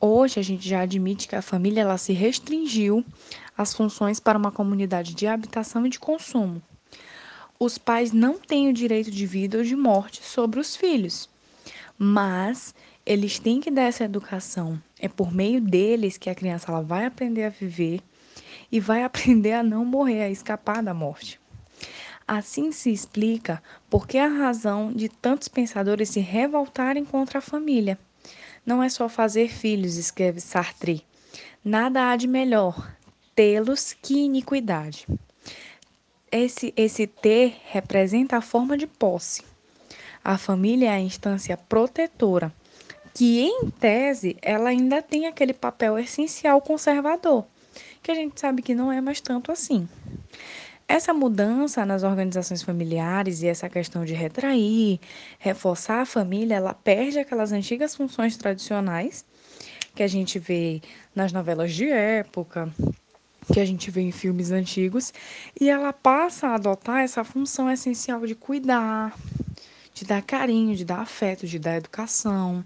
Hoje 0.00 0.38
a 0.38 0.44
gente 0.44 0.68
já 0.68 0.82
admite 0.82 1.26
que 1.26 1.34
a 1.34 1.42
família 1.42 1.80
ela 1.80 1.98
se 1.98 2.12
restringiu 2.12 3.04
às 3.58 3.74
funções 3.74 4.20
para 4.20 4.38
uma 4.38 4.52
comunidade 4.52 5.12
de 5.12 5.26
habitação 5.26 5.84
e 5.84 5.90
de 5.90 5.98
consumo. 5.98 6.62
Os 7.58 7.78
pais 7.78 8.12
não 8.12 8.38
têm 8.38 8.68
o 8.68 8.72
direito 8.72 9.10
de 9.10 9.26
vida 9.26 9.58
ou 9.58 9.64
de 9.64 9.74
morte 9.74 10.22
sobre 10.22 10.60
os 10.60 10.76
filhos, 10.76 11.28
mas 11.98 12.72
eles 13.04 13.40
têm 13.40 13.60
que 13.60 13.72
dar 13.72 13.82
essa 13.82 14.04
educação. 14.04 14.80
É 15.04 15.08
por 15.08 15.30
meio 15.30 15.60
deles 15.60 16.16
que 16.16 16.30
a 16.30 16.34
criança 16.34 16.72
ela 16.72 16.80
vai 16.80 17.04
aprender 17.04 17.44
a 17.44 17.50
viver 17.50 18.00
e 18.72 18.80
vai 18.80 19.02
aprender 19.04 19.52
a 19.52 19.62
não 19.62 19.84
morrer, 19.84 20.22
a 20.22 20.30
escapar 20.30 20.82
da 20.82 20.94
morte. 20.94 21.38
Assim 22.26 22.72
se 22.72 22.90
explica 22.90 23.62
por 23.90 24.08
que 24.08 24.16
a 24.16 24.26
razão 24.26 24.90
de 24.90 25.10
tantos 25.10 25.46
pensadores 25.46 26.08
se 26.08 26.20
revoltarem 26.20 27.04
contra 27.04 27.40
a 27.40 27.42
família. 27.42 27.98
Não 28.64 28.82
é 28.82 28.88
só 28.88 29.06
fazer 29.06 29.50
filhos, 29.50 29.98
escreve 29.98 30.40
Sartre. 30.40 31.04
Nada 31.62 32.10
há 32.10 32.16
de 32.16 32.26
melhor 32.26 32.90
tê-los 33.34 33.92
que 33.92 34.14
iniquidade. 34.14 35.06
Esse, 36.32 36.72
esse 36.78 37.06
ter 37.06 37.58
representa 37.66 38.38
a 38.38 38.40
forma 38.40 38.74
de 38.74 38.86
posse. 38.86 39.42
A 40.24 40.38
família 40.38 40.86
é 40.86 40.94
a 40.94 40.98
instância 40.98 41.58
protetora 41.58 42.50
que 43.14 43.40
em 43.40 43.70
tese 43.70 44.36
ela 44.42 44.70
ainda 44.70 45.00
tem 45.00 45.26
aquele 45.26 45.54
papel 45.54 45.96
essencial 45.96 46.60
conservador, 46.60 47.46
que 48.02 48.10
a 48.10 48.14
gente 48.14 48.40
sabe 48.40 48.60
que 48.60 48.74
não 48.74 48.90
é 48.90 49.00
mais 49.00 49.20
tanto 49.20 49.52
assim. 49.52 49.88
Essa 50.86 51.14
mudança 51.14 51.86
nas 51.86 52.02
organizações 52.02 52.62
familiares 52.62 53.40
e 53.40 53.46
essa 53.46 53.70
questão 53.70 54.04
de 54.04 54.12
retrair, 54.12 55.00
reforçar 55.38 56.02
a 56.02 56.06
família, 56.06 56.56
ela 56.56 56.74
perde 56.74 57.18
aquelas 57.18 57.52
antigas 57.52 57.96
funções 57.96 58.36
tradicionais 58.36 59.24
que 59.94 60.02
a 60.02 60.08
gente 60.08 60.38
vê 60.38 60.82
nas 61.14 61.32
novelas 61.32 61.72
de 61.72 61.88
época, 61.88 62.70
que 63.52 63.60
a 63.60 63.64
gente 63.64 63.90
vê 63.90 64.02
em 64.02 64.10
filmes 64.10 64.50
antigos, 64.50 65.12
e 65.58 65.70
ela 65.70 65.92
passa 65.92 66.48
a 66.48 66.54
adotar 66.56 67.00
essa 67.00 67.22
função 67.22 67.70
essencial 67.70 68.26
de 68.26 68.34
cuidar, 68.34 69.16
de 69.94 70.04
dar 70.04 70.20
carinho, 70.22 70.74
de 70.74 70.84
dar 70.84 71.00
afeto, 71.00 71.46
de 71.46 71.58
dar 71.58 71.76
educação 71.76 72.64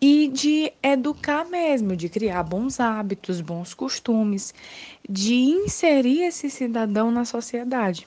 e 0.00 0.28
de 0.28 0.72
educar 0.82 1.44
mesmo, 1.44 1.96
de 1.96 2.08
criar 2.08 2.42
bons 2.44 2.78
hábitos, 2.78 3.40
bons 3.40 3.74
costumes, 3.74 4.54
de 5.08 5.34
inserir 5.34 6.22
esse 6.22 6.48
cidadão 6.48 7.10
na 7.10 7.24
sociedade. 7.24 8.06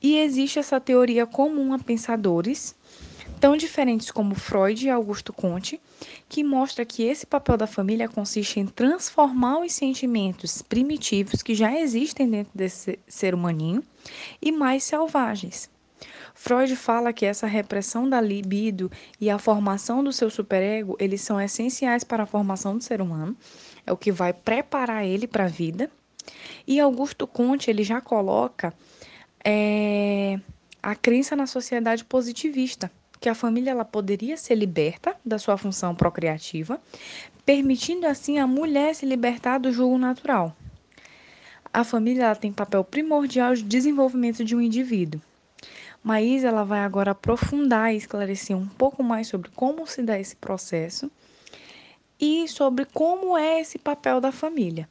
E 0.00 0.16
existe 0.16 0.58
essa 0.58 0.80
teoria 0.80 1.26
comum 1.26 1.72
a 1.72 1.78
pensadores 1.78 2.74
tão 3.42 3.56
diferentes 3.56 4.08
como 4.08 4.36
Freud 4.36 4.86
e 4.86 4.88
Augusto 4.88 5.32
Conte, 5.32 5.80
que 6.28 6.44
mostra 6.44 6.84
que 6.84 7.02
esse 7.02 7.26
papel 7.26 7.56
da 7.56 7.66
família 7.66 8.08
consiste 8.08 8.60
em 8.60 8.66
transformar 8.68 9.58
os 9.58 9.72
sentimentos 9.72 10.62
primitivos 10.62 11.42
que 11.42 11.52
já 11.52 11.76
existem 11.76 12.30
dentro 12.30 12.52
desse 12.54 13.00
ser 13.08 13.34
humaninho 13.34 13.82
e 14.40 14.52
mais 14.52 14.84
selvagens. 14.84 15.71
Freud 16.34 16.74
fala 16.76 17.12
que 17.12 17.26
essa 17.26 17.46
repressão 17.46 18.08
da 18.08 18.20
libido 18.20 18.90
e 19.20 19.30
a 19.30 19.38
formação 19.38 20.02
do 20.02 20.12
seu 20.12 20.30
superego, 20.30 20.96
eles 20.98 21.20
são 21.20 21.40
essenciais 21.40 22.04
para 22.04 22.24
a 22.24 22.26
formação 22.26 22.76
do 22.76 22.82
ser 22.82 23.00
humano, 23.00 23.36
é 23.86 23.92
o 23.92 23.96
que 23.96 24.10
vai 24.10 24.32
preparar 24.32 25.04
ele 25.04 25.26
para 25.26 25.44
a 25.44 25.48
vida. 25.48 25.90
E 26.66 26.80
Augusto 26.80 27.26
Conte, 27.26 27.70
ele 27.70 27.82
já 27.82 28.00
coloca 28.00 28.72
é, 29.44 30.38
a 30.82 30.94
crença 30.94 31.36
na 31.36 31.46
sociedade 31.46 32.04
positivista, 32.04 32.90
que 33.20 33.28
a 33.28 33.34
família 33.34 33.70
ela 33.70 33.84
poderia 33.84 34.36
ser 34.36 34.54
liberta 34.54 35.16
da 35.24 35.38
sua 35.38 35.56
função 35.56 35.94
procriativa, 35.94 36.80
permitindo 37.44 38.06
assim 38.06 38.38
a 38.38 38.46
mulher 38.46 38.94
se 38.94 39.06
libertar 39.06 39.58
do 39.58 39.72
jugo 39.72 39.98
natural. 39.98 40.56
A 41.72 41.84
família 41.84 42.24
ela 42.24 42.34
tem 42.34 42.52
papel 42.52 42.84
primordial 42.84 43.54
de 43.54 43.62
desenvolvimento 43.62 44.44
de 44.44 44.54
um 44.54 44.60
indivíduo. 44.60 45.20
Maísa 46.02 46.48
ela 46.48 46.64
vai 46.64 46.80
agora 46.80 47.12
aprofundar 47.12 47.94
e 47.94 47.96
esclarecer 47.96 48.56
um 48.56 48.66
pouco 48.66 49.02
mais 49.02 49.28
sobre 49.28 49.50
como 49.50 49.86
se 49.86 50.02
dá 50.02 50.18
esse 50.18 50.34
processo 50.34 51.10
e 52.20 52.48
sobre 52.48 52.84
como 52.86 53.38
é 53.38 53.60
esse 53.60 53.78
papel 53.78 54.20
da 54.20 54.32
família. 54.32 54.88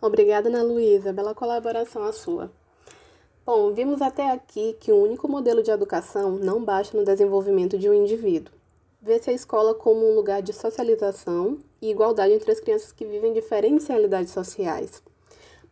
Obrigada, 0.00 0.48
Ana 0.48 0.62
Luísa. 0.62 1.12
Bela 1.12 1.34
colaboração 1.34 2.04
a 2.04 2.12
sua. 2.12 2.50
Bom, 3.44 3.72
vimos 3.72 4.00
até 4.00 4.30
aqui 4.30 4.76
que 4.78 4.92
o 4.92 5.02
único 5.02 5.28
modelo 5.28 5.62
de 5.62 5.70
educação 5.70 6.32
não 6.32 6.64
basta 6.64 6.96
no 6.96 7.04
desenvolvimento 7.04 7.76
de 7.76 7.88
um 7.88 7.94
indivíduo. 7.94 8.54
Vê-se 9.00 9.30
a 9.30 9.32
escola 9.32 9.74
como 9.74 10.08
um 10.08 10.14
lugar 10.14 10.42
de 10.42 10.52
socialização 10.52 11.58
e 11.80 11.90
igualdade 11.90 12.34
entre 12.34 12.52
as 12.52 12.60
crianças 12.60 12.92
que 12.92 13.04
vivem 13.04 13.32
diferentes 13.32 13.88
realidades 13.88 14.32
sociais. 14.32 15.02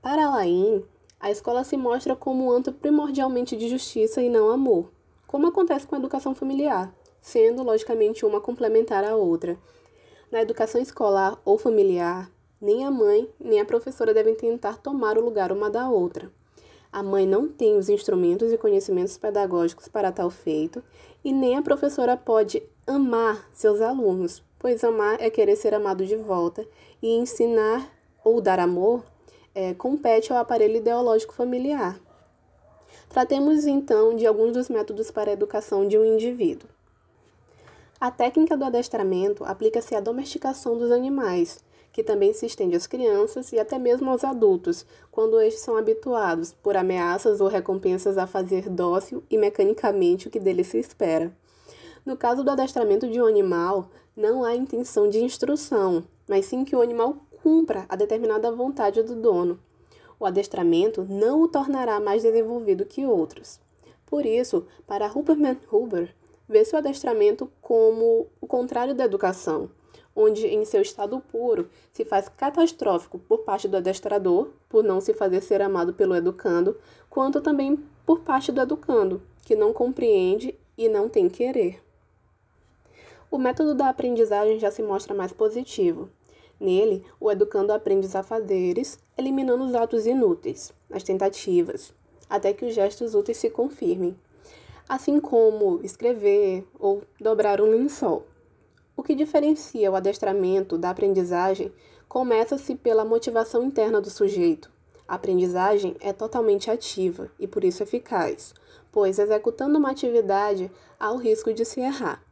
Para 0.02 0.30
Laim, 0.30 0.84
a 1.20 1.30
escola 1.30 1.62
se 1.62 1.76
mostra 1.76 2.16
como 2.16 2.46
um 2.46 2.50
antro 2.50 2.72
primordialmente 2.72 3.54
de 3.54 3.68
justiça 3.68 4.22
e 4.22 4.30
não 4.30 4.48
amor, 4.48 4.90
como 5.26 5.46
acontece 5.46 5.86
com 5.86 5.94
a 5.94 5.98
educação 5.98 6.34
familiar, 6.34 6.92
sendo 7.20 7.62
logicamente 7.62 8.24
uma 8.24 8.40
complementar 8.40 9.04
à 9.04 9.14
outra. 9.14 9.58
Na 10.32 10.40
educação 10.40 10.80
escolar 10.80 11.38
ou 11.44 11.58
familiar, 11.58 12.30
nem 12.58 12.86
a 12.86 12.90
mãe 12.90 13.28
nem 13.38 13.60
a 13.60 13.64
professora 13.66 14.14
devem 14.14 14.34
tentar 14.34 14.78
tomar 14.78 15.18
o 15.18 15.24
lugar 15.24 15.52
uma 15.52 15.68
da 15.68 15.90
outra. 15.90 16.32
A 16.90 17.02
mãe 17.02 17.26
não 17.26 17.46
tem 17.46 17.76
os 17.76 17.88
instrumentos 17.88 18.50
e 18.52 18.58
conhecimentos 18.58 19.18
pedagógicos 19.18 19.88
para 19.88 20.10
tal 20.10 20.30
feito, 20.30 20.82
e 21.22 21.32
nem 21.32 21.56
a 21.56 21.62
professora 21.62 22.16
pode 22.16 22.62
amar 22.86 23.48
seus 23.52 23.80
alunos, 23.80 24.42
pois 24.58 24.82
amar 24.82 25.20
é 25.20 25.30
querer 25.30 25.54
ser 25.54 25.74
amado 25.74 26.04
de 26.04 26.16
volta, 26.16 26.66
e 27.02 27.14
ensinar 27.14 27.92
ou 28.24 28.40
dar 28.40 28.58
amor 28.58 29.04
é, 29.54 29.74
compete 29.74 30.32
ao 30.32 30.38
aparelho 30.38 30.76
ideológico 30.76 31.34
familiar. 31.34 31.98
Tratemos 33.08 33.66
então 33.66 34.14
de 34.14 34.26
alguns 34.26 34.52
dos 34.52 34.68
métodos 34.68 35.10
para 35.10 35.30
a 35.30 35.32
educação 35.32 35.86
de 35.86 35.98
um 35.98 36.04
indivíduo. 36.04 36.68
A 38.00 38.10
técnica 38.10 38.56
do 38.56 38.64
adestramento 38.64 39.44
aplica-se 39.44 39.94
à 39.94 40.00
domesticação 40.00 40.78
dos 40.78 40.90
animais, 40.90 41.62
que 41.92 42.02
também 42.02 42.32
se 42.32 42.46
estende 42.46 42.76
às 42.76 42.86
crianças 42.86 43.52
e 43.52 43.58
até 43.58 43.78
mesmo 43.78 44.10
aos 44.10 44.24
adultos, 44.24 44.86
quando 45.10 45.40
estes 45.40 45.62
são 45.62 45.76
habituados, 45.76 46.54
por 46.62 46.76
ameaças 46.76 47.40
ou 47.40 47.48
recompensas, 47.48 48.16
a 48.16 48.26
fazer 48.26 48.68
dócil 48.68 49.22
e 49.30 49.36
mecanicamente 49.36 50.28
o 50.28 50.30
que 50.30 50.40
dele 50.40 50.64
se 50.64 50.78
espera. 50.78 51.30
No 52.06 52.16
caso 52.16 52.42
do 52.42 52.50
adestramento 52.50 53.08
de 53.08 53.20
um 53.20 53.26
animal, 53.26 53.90
não 54.16 54.44
há 54.44 54.54
intenção 54.54 55.08
de 55.08 55.22
instrução, 55.22 56.04
mas 56.28 56.46
sim 56.46 56.64
que 56.64 56.74
o 56.74 56.80
animal 56.80 57.16
cumpra 57.42 57.86
a 57.88 57.96
determinada 57.96 58.50
vontade 58.52 59.02
do 59.02 59.14
dono. 59.14 59.58
O 60.18 60.26
adestramento 60.26 61.06
não 61.08 61.42
o 61.42 61.48
tornará 61.48 61.98
mais 61.98 62.22
desenvolvido 62.22 62.84
que 62.84 63.06
outros. 63.06 63.60
Por 64.06 64.26
isso, 64.26 64.66
para 64.86 65.06
Huberman 65.06 65.56
Huber, 65.72 66.14
vê-se 66.48 66.74
o 66.74 66.78
adestramento 66.78 67.50
como 67.62 68.26
o 68.40 68.46
contrário 68.46 68.94
da 68.94 69.04
educação, 69.04 69.70
onde, 70.14 70.46
em 70.46 70.64
seu 70.64 70.82
estado 70.82 71.20
puro, 71.20 71.70
se 71.92 72.04
faz 72.04 72.28
catastrófico 72.28 73.18
por 73.20 73.38
parte 73.38 73.68
do 73.68 73.76
adestrador, 73.76 74.48
por 74.68 74.82
não 74.82 75.00
se 75.00 75.14
fazer 75.14 75.40
ser 75.40 75.62
amado 75.62 75.94
pelo 75.94 76.14
educando, 76.14 76.76
quanto 77.08 77.40
também 77.40 77.78
por 78.04 78.20
parte 78.20 78.50
do 78.50 78.60
educando, 78.60 79.22
que 79.44 79.54
não 79.54 79.72
compreende 79.72 80.54
e 80.76 80.88
não 80.88 81.08
tem 81.08 81.28
querer. 81.28 81.80
O 83.30 83.38
método 83.38 83.74
da 83.74 83.88
aprendizagem 83.88 84.58
já 84.58 84.72
se 84.72 84.82
mostra 84.82 85.14
mais 85.14 85.32
positivo. 85.32 86.10
Nele, 86.60 87.02
o 87.18 87.30
educando 87.30 87.72
aprende 87.72 88.06
os 88.06 88.14
afazeres, 88.14 88.98
eliminando 89.16 89.64
os 89.64 89.74
atos 89.74 90.06
inúteis, 90.06 90.72
as 90.92 91.02
tentativas, 91.02 91.94
até 92.28 92.52
que 92.52 92.66
os 92.66 92.74
gestos 92.74 93.14
úteis 93.14 93.38
se 93.38 93.48
confirmem, 93.48 94.14
assim 94.86 95.18
como 95.18 95.80
escrever 95.82 96.66
ou 96.78 97.02
dobrar 97.18 97.62
um 97.62 97.70
lençol. 97.70 98.26
O 98.94 99.02
que 99.02 99.14
diferencia 99.14 99.90
o 99.90 99.96
adestramento 99.96 100.76
da 100.76 100.90
aprendizagem 100.90 101.72
começa-se 102.06 102.74
pela 102.74 103.04
motivação 103.04 103.62
interna 103.62 104.00
do 104.00 104.10
sujeito. 104.10 104.70
A 105.08 105.14
aprendizagem 105.14 105.96
é 106.00 106.12
totalmente 106.12 106.70
ativa 106.70 107.30
e 107.38 107.46
por 107.46 107.64
isso 107.64 107.82
eficaz, 107.82 108.52
pois 108.92 109.18
executando 109.18 109.78
uma 109.78 109.90
atividade 109.90 110.70
há 110.98 111.10
o 111.10 111.16
risco 111.16 111.54
de 111.54 111.64
se 111.64 111.80
errar. 111.80 112.22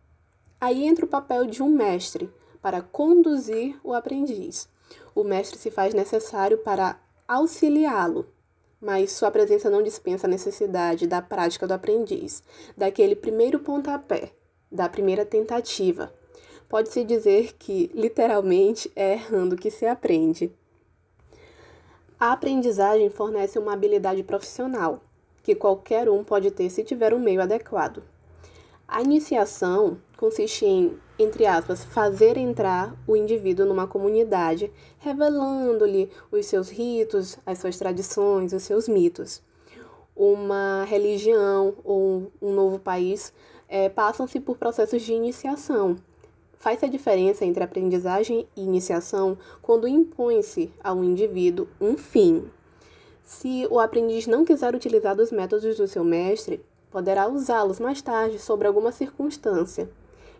Aí 0.61 0.85
entra 0.85 1.05
o 1.05 1.09
papel 1.09 1.47
de 1.47 1.63
um 1.63 1.71
mestre 1.71 2.31
para 2.61 2.83
conduzir 2.83 3.79
o 3.83 3.93
aprendiz. 3.93 4.69
O 5.15 5.25
mestre 5.25 5.59
se 5.59 5.71
faz 5.71 5.95
necessário 5.95 6.59
para 6.59 6.99
auxiliá-lo, 7.27 8.27
mas 8.81 9.13
sua 9.13 9.31
presença 9.31 9.69
não 9.69 9.83
dispensa 9.83 10.27
a 10.27 10.31
necessidade 10.31 11.07
da 11.07 11.21
prática 11.21 11.67
do 11.67 11.75
aprendiz, 11.75 12.43
daquele 12.77 13.17
primeiro 13.17 13.59
pontapé, 13.59 14.33
da 14.71 14.89
primeira 14.89 15.25
tentativa. 15.25 16.13
Pode-se 16.69 17.03
dizer 17.03 17.55
que, 17.59 17.91
literalmente, 17.95 18.91
é 18.95 19.13
errando 19.13 19.57
que 19.57 19.71
se 19.71 19.87
aprende. 19.87 20.53
A 22.21 22.33
aprendizagem 22.33 23.09
fornece 23.11 23.59
uma 23.59 23.73
habilidade 23.73 24.23
profissional, 24.23 25.01
que 25.43 25.55
qualquer 25.55 26.09
um 26.09 26.23
pode 26.23 26.51
ter 26.51 26.69
se 26.69 26.85
tiver 26.85 27.15
um 27.15 27.19
meio 27.19 27.41
adequado. 27.41 28.03
A 28.91 29.03
iniciação 29.03 29.99
consiste 30.17 30.65
em, 30.65 30.99
entre 31.19 31.45
aspas, 31.45 31.85
fazer 31.85 32.39
entrar 32.39 32.97
o 33.07 33.15
indivíduo 33.15 33.67
numa 33.67 33.87
comunidade, 33.87 34.73
revelando-lhe 34.99 36.11
os 36.33 36.47
seus 36.47 36.71
ritos, 36.71 37.39
as 37.45 37.59
suas 37.59 37.77
tradições, 37.77 38.55
os 38.55 38.63
seus 38.63 38.89
mitos. 38.89 39.43
Uma 40.17 40.85
religião 40.89 41.75
ou 41.85 42.33
um 42.41 42.51
novo 42.55 42.79
país 42.79 43.31
é, 43.69 43.91
passam-se 43.91 44.41
por 44.41 44.57
processos 44.57 45.03
de 45.03 45.13
iniciação. 45.13 45.99
Faz-se 46.57 46.87
a 46.87 46.89
diferença 46.89 47.45
entre 47.45 47.63
aprendizagem 47.63 48.49
e 48.57 48.63
iniciação 48.63 49.37
quando 49.61 49.87
impõe-se 49.87 50.73
ao 50.83 51.05
indivíduo 51.05 51.69
um 51.79 51.99
fim. 51.99 52.51
Se 53.23 53.69
o 53.71 53.79
aprendiz 53.79 54.27
não 54.27 54.47
quiser 54.47 54.75
utilizar 54.75 55.15
dos 55.15 55.31
métodos 55.31 55.77
do 55.77 55.87
seu 55.87 56.03
mestre, 56.03 56.65
poderá 56.91 57.29
usá-los 57.29 57.81
mais 57.81 58.01
tarde 58.01 58.39
sobre 58.39 58.67
alguma 58.67 58.93
circunstância, 58.93 59.91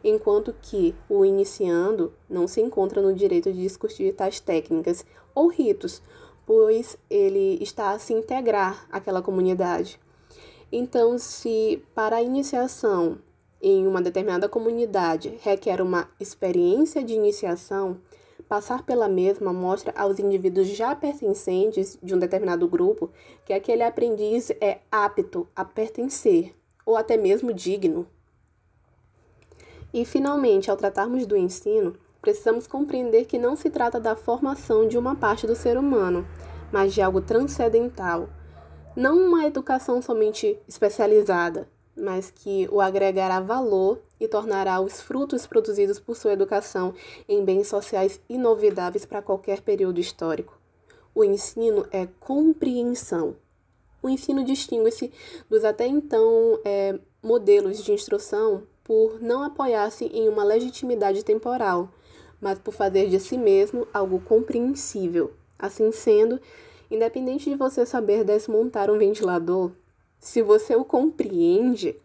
enquanto 0.03 0.55
que 0.61 0.95
o 1.09 1.25
iniciando 1.25 2.13
não 2.29 2.47
se 2.47 2.61
encontra 2.61 3.03
no 3.03 3.15
direito 3.15 3.53
de 3.53 3.61
discutir 3.61 4.15
tais 4.15 4.41
técnicas 4.41 5.05
ou 5.35 5.49
ritos, 5.49 6.03
pois 6.47 6.97
ele 7.11 7.59
está 7.61 7.91
a 7.91 7.99
se 7.99 8.13
integrar 8.13 8.87
àquela 8.91 9.21
comunidade. 9.21 10.01
Então, 10.71 11.19
se 11.19 11.83
para 11.95 12.17
a 12.17 12.23
iniciação 12.23 13.19
em 13.61 13.87
uma 13.87 14.01
determinada 14.01 14.49
comunidade 14.49 15.39
requer 15.43 15.81
uma 15.81 16.09
experiência 16.21 17.03
de 17.03 17.15
iniciação, 17.15 17.99
Passar 18.49 18.83
pela 18.83 19.09
mesma 19.09 19.53
mostra 19.53 19.93
aos 19.95 20.19
indivíduos 20.19 20.69
já 20.69 20.97
pertencentes 20.97 21.99
de 22.03 22.15
um 22.15 22.19
determinado 22.19 22.67
grupo 22.67 23.11
que 23.45 23.53
aquele 23.53 23.83
aprendiz 23.83 24.51
é 24.59 24.79
apto 24.91 25.47
a 25.55 25.67
pertencer, 25.67 26.55
ou 26.87 26.97
até 26.97 27.19
mesmo 27.19 27.53
digno. 27.53 28.07
E, 29.93 30.03
finalmente, 30.05 30.71
ao 30.71 30.79
tratarmos 30.79 31.27
do 31.27 31.37
ensino, 31.37 31.95
precisamos 32.23 32.67
compreender 32.67 33.27
que 33.27 33.39
não 33.39 33.55
se 33.55 33.69
trata 33.69 34.01
da 34.01 34.17
formação 34.17 34.89
de 34.89 34.97
uma 34.97 35.15
parte 35.15 35.47
do 35.47 35.55
ser 35.55 35.77
humano, 35.77 36.27
mas 36.73 36.95
de 36.95 37.03
algo 37.03 37.21
transcendental. 37.21 38.31
Não 38.97 39.19
uma 39.19 39.47
educação 39.47 40.01
somente 40.01 40.59
especializada, 40.67 41.69
mas 41.99 42.31
que 42.31 42.69
o 42.71 42.81
agregará 42.81 43.41
valor 43.41 44.01
e 44.21 44.29
tornará 44.29 44.81
os 44.81 45.01
frutos 45.01 45.47
produzidos 45.47 45.99
por 45.99 46.17
sua 46.17 46.33
educação 46.33 46.95
em 47.29 47.45
bens 47.45 47.67
sociais 47.67 48.21
inovidáveis 48.29 49.05
para 49.05 49.23
qualquer 49.23 49.61
período 49.61 50.01
histórico. 50.01 50.59
O 51.15 51.25
ensino 51.25 51.87
é 51.91 52.07
compreensão. 52.21 53.37
O 54.03 54.09
ensino 54.09 54.45
distingue-se 54.45 55.13
dos 55.51 55.65
até 55.65 55.87
então 55.87 56.61
é, 56.65 56.99
modelos 57.23 57.83
de 57.83 57.93
instrução 57.93 58.63
por 58.85 59.21
não 59.21 59.43
apoiar-se 59.43 60.07
em 60.07 60.29
uma 60.29 60.45
legitimidade 60.45 61.25
temporal, 61.25 61.91
mas 62.41 62.59
por 62.59 62.73
fazer 62.73 63.09
de 63.09 63.19
si 63.19 63.37
mesmo 63.37 63.87
algo 63.93 64.21
compreensível. 64.21 65.33
Assim 65.59 65.91
sendo, 65.91 66.41
independente 66.91 67.51
de 67.51 67.57
você 67.57 67.85
saber 67.85 68.25
desmontar 68.25 68.91
um 68.91 68.97
ventilador, 68.97 69.73
se 70.19 70.43
você 70.43 70.75
o 70.75 70.85
compreende, 70.85 71.97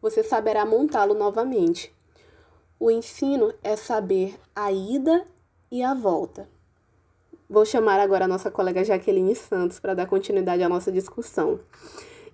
você 0.00 0.22
saberá 0.22 0.64
montá-lo 0.64 1.14
novamente. 1.14 1.94
O 2.78 2.90
ensino 2.90 3.52
é 3.62 3.74
saber 3.76 4.38
a 4.54 4.70
ida 4.70 5.26
e 5.70 5.82
a 5.82 5.94
volta. 5.94 6.48
Vou 7.48 7.64
chamar 7.64 8.00
agora 8.00 8.24
a 8.24 8.28
nossa 8.28 8.50
colega 8.50 8.84
Jaqueline 8.84 9.34
Santos 9.34 9.78
para 9.78 9.94
dar 9.94 10.06
continuidade 10.06 10.62
à 10.62 10.68
nossa 10.68 10.90
discussão. 10.90 11.60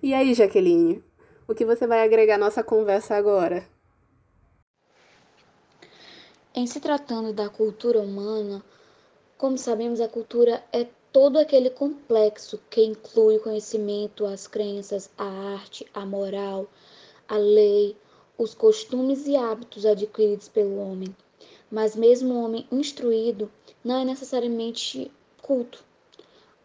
E 0.01 0.13
aí, 0.13 0.33
Jaqueline, 0.33 1.03
o 1.47 1.53
que 1.53 1.65
você 1.65 1.85
vai 1.85 2.03
agregar 2.03 2.35
à 2.35 2.37
nossa 2.37 2.63
conversa 2.63 3.15
agora? 3.15 3.65
Em 6.55 6.67
se 6.67 6.79
tratando 6.79 7.31
da 7.31 7.49
cultura 7.49 7.99
humana, 7.99 8.63
como 9.37 9.57
sabemos, 9.57 10.01
a 10.01 10.07
cultura 10.07 10.63
é 10.71 10.87
todo 11.13 11.37
aquele 11.37 11.69
complexo 11.69 12.59
que 12.71 12.83
inclui 12.83 13.37
o 13.37 13.39
conhecimento, 13.39 14.25
as 14.25 14.47
crenças, 14.47 15.11
a 15.15 15.23
arte, 15.23 15.85
a 15.93 16.03
moral, 16.03 16.67
a 17.27 17.37
lei, 17.37 17.95
os 18.35 18.55
costumes 18.55 19.27
e 19.27 19.35
hábitos 19.35 19.85
adquiridos 19.85 20.49
pelo 20.49 20.75
homem. 20.79 21.15
Mas 21.69 21.95
mesmo 21.95 22.33
o 22.33 22.43
homem 22.43 22.67
instruído 22.71 23.49
não 23.83 24.01
é 24.01 24.05
necessariamente 24.05 25.11
culto. 25.39 25.83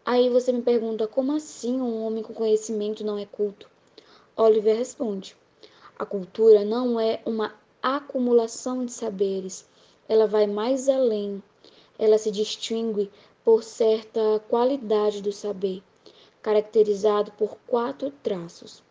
Aí 0.03 0.29
você 0.31 0.51
me 0.51 0.63
pergunta 0.63 1.07
como 1.07 1.35
assim 1.35 1.79
um 1.79 2.03
homem 2.03 2.23
com 2.23 2.33
conhecimento 2.33 3.05
não 3.05 3.19
é 3.19 3.27
culto? 3.27 3.69
Oliver 4.35 4.75
responde: 4.75 5.37
a 5.97 6.07
cultura 6.07 6.65
não 6.65 6.99
é 6.99 7.21
uma 7.23 7.53
acumulação 7.83 8.83
de 8.83 8.93
saberes, 8.93 9.69
ela 10.07 10.25
vai 10.25 10.47
mais 10.47 10.89
além. 10.89 11.43
Ela 11.99 12.17
se 12.17 12.31
distingue 12.31 13.11
por 13.49 13.63
certa 13.63 14.39
qualidade 14.47 15.23
do 15.23 15.31
saber, 15.31 15.81
caracterizado 16.39 17.31
por 17.31 17.57
quatro 17.65 18.11
traços. 18.21 18.83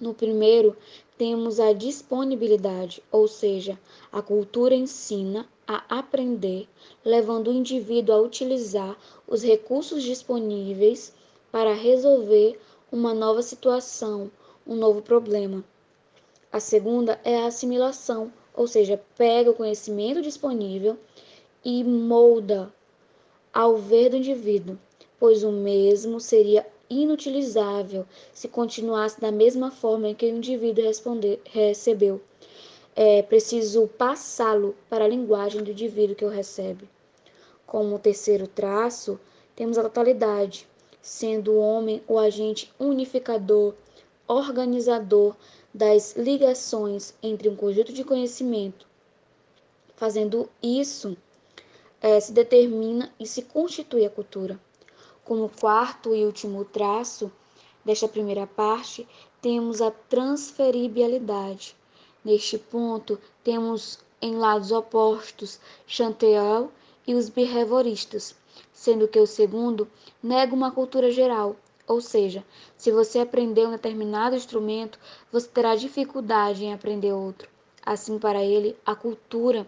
No 0.00 0.12
primeiro, 0.12 0.76
temos 1.16 1.60
a 1.60 1.72
disponibilidade, 1.72 3.00
ou 3.12 3.28
seja, 3.28 3.78
a 4.10 4.20
cultura 4.20 4.74
ensina 4.74 5.48
a 5.68 5.84
aprender, 6.00 6.68
levando 7.04 7.46
o 7.46 7.52
indivíduo 7.52 8.12
a 8.12 8.20
utilizar 8.20 8.98
os 9.24 9.44
recursos 9.44 10.02
disponíveis 10.02 11.14
para 11.52 11.72
resolver 11.72 12.58
uma 12.90 13.14
nova 13.14 13.40
situação, 13.40 14.32
um 14.66 14.74
novo 14.74 15.00
problema. 15.00 15.62
A 16.50 16.58
segunda 16.58 17.20
é 17.22 17.38
a 17.38 17.46
assimilação, 17.46 18.32
ou 18.52 18.66
seja, 18.66 19.00
pega 19.16 19.52
o 19.52 19.54
conhecimento 19.54 20.20
disponível 20.20 20.98
e 21.64 21.84
molda 21.84 22.74
ao 23.52 23.76
ver 23.76 24.10
do 24.10 24.16
indivíduo, 24.16 24.78
pois 25.18 25.42
o 25.42 25.50
mesmo 25.50 26.20
seria 26.20 26.66
inutilizável 26.88 28.04
se 28.32 28.48
continuasse 28.48 29.20
da 29.20 29.30
mesma 29.30 29.70
forma 29.70 30.08
em 30.08 30.14
que 30.14 30.26
o 30.26 30.36
indivíduo 30.36 30.84
recebeu. 31.44 32.20
É 32.96 33.22
preciso 33.22 33.86
passá-lo 33.86 34.74
para 34.88 35.04
a 35.04 35.08
linguagem 35.08 35.62
do 35.62 35.70
indivíduo 35.70 36.16
que 36.16 36.24
o 36.24 36.28
recebe. 36.28 36.88
Como 37.66 37.98
terceiro 37.98 38.48
traço, 38.48 39.18
temos 39.54 39.78
a 39.78 39.82
totalidade, 39.82 40.66
sendo 41.00 41.52
o 41.52 41.60
homem 41.60 42.02
o 42.08 42.18
agente 42.18 42.72
unificador, 42.78 43.74
organizador 44.26 45.36
das 45.72 46.16
ligações 46.16 47.14
entre 47.22 47.48
um 47.48 47.54
conjunto 47.54 47.92
de 47.92 48.02
conhecimento. 48.02 48.86
Fazendo 49.94 50.48
isso, 50.62 51.16
é, 52.00 52.18
se 52.18 52.32
determina 52.32 53.12
e 53.18 53.26
se 53.26 53.42
constitui 53.42 54.04
a 54.04 54.10
cultura. 54.10 54.58
Como 55.24 55.48
quarto 55.48 56.14
e 56.14 56.24
último 56.24 56.64
traço 56.64 57.30
desta 57.84 58.08
primeira 58.08 58.46
parte, 58.46 59.06
temos 59.40 59.80
a 59.80 59.90
transferibilidade. 59.90 61.76
Neste 62.24 62.58
ponto, 62.58 63.18
temos 63.42 63.98
em 64.20 64.36
lados 64.36 64.70
opostos 64.72 65.58
Chanteal 65.86 66.70
e 67.06 67.14
os 67.14 67.28
behavioristas, 67.28 68.34
sendo 68.72 69.08
que 69.08 69.18
o 69.18 69.26
segundo 69.26 69.88
nega 70.22 70.54
uma 70.54 70.70
cultura 70.70 71.10
geral, 71.10 71.56
ou 71.86 72.00
seja, 72.00 72.44
se 72.76 72.92
você 72.92 73.18
aprender 73.18 73.66
um 73.66 73.72
determinado 73.72 74.36
instrumento, 74.36 74.98
você 75.32 75.48
terá 75.48 75.74
dificuldade 75.74 76.64
em 76.64 76.72
aprender 76.72 77.12
outro. 77.12 77.48
Assim, 77.84 78.18
para 78.18 78.44
ele, 78.44 78.76
a 78.84 78.94
cultura 78.94 79.66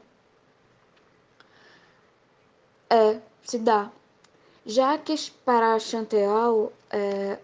é 2.93 3.19
se 3.43 3.59
dá. 3.59 3.91
Já 4.67 4.99
que 4.99 5.15
para 5.45 5.79
Chanteal, 5.79 6.71
é, 6.91 7.39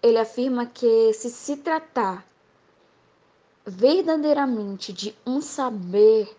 ele 0.00 0.18
afirma 0.18 0.64
que 0.64 1.12
se 1.12 1.28
se 1.28 1.56
tratar 1.56 2.24
verdadeiramente 3.66 4.92
de 4.92 5.14
um 5.26 5.40
saber, 5.40 6.34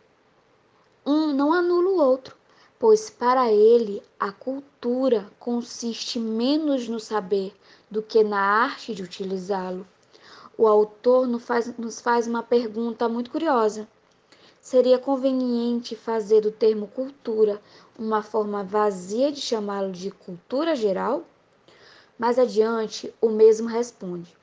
um 1.05 1.33
não 1.33 1.51
anula 1.51 1.89
o 1.89 2.01
outro, 2.01 2.35
pois 2.79 3.09
para 3.09 3.51
ele 3.51 4.01
a 4.19 4.31
cultura 4.31 5.29
consiste 5.39 6.19
menos 6.19 6.87
no 6.87 6.99
saber 6.99 7.53
do 7.91 8.01
que 8.01 8.23
na 8.23 8.39
arte 8.39 8.95
de 8.95 9.03
utilizá-lo. 9.03 9.85
O 10.57 10.67
autor 10.67 11.27
nos 11.27 11.43
faz, 11.43 11.77
nos 11.77 11.99
faz 11.99 12.27
uma 12.27 12.43
pergunta 12.43 13.09
muito 13.09 13.29
curiosa. 13.29 13.87
Seria 14.63 14.97
conveniente 14.97 15.93
fazer 15.93 16.39
do 16.39 16.49
termo 16.49 16.87
cultura 16.87 17.61
uma 17.99 18.23
forma 18.23 18.63
vazia 18.63 19.29
de 19.29 19.41
chamá-lo 19.41 19.91
de 19.91 20.09
cultura 20.09 20.73
geral? 20.73 21.25
Mais 22.17 22.39
adiante, 22.39 23.13
o 23.19 23.27
mesmo 23.27 23.67
responde 23.67 24.33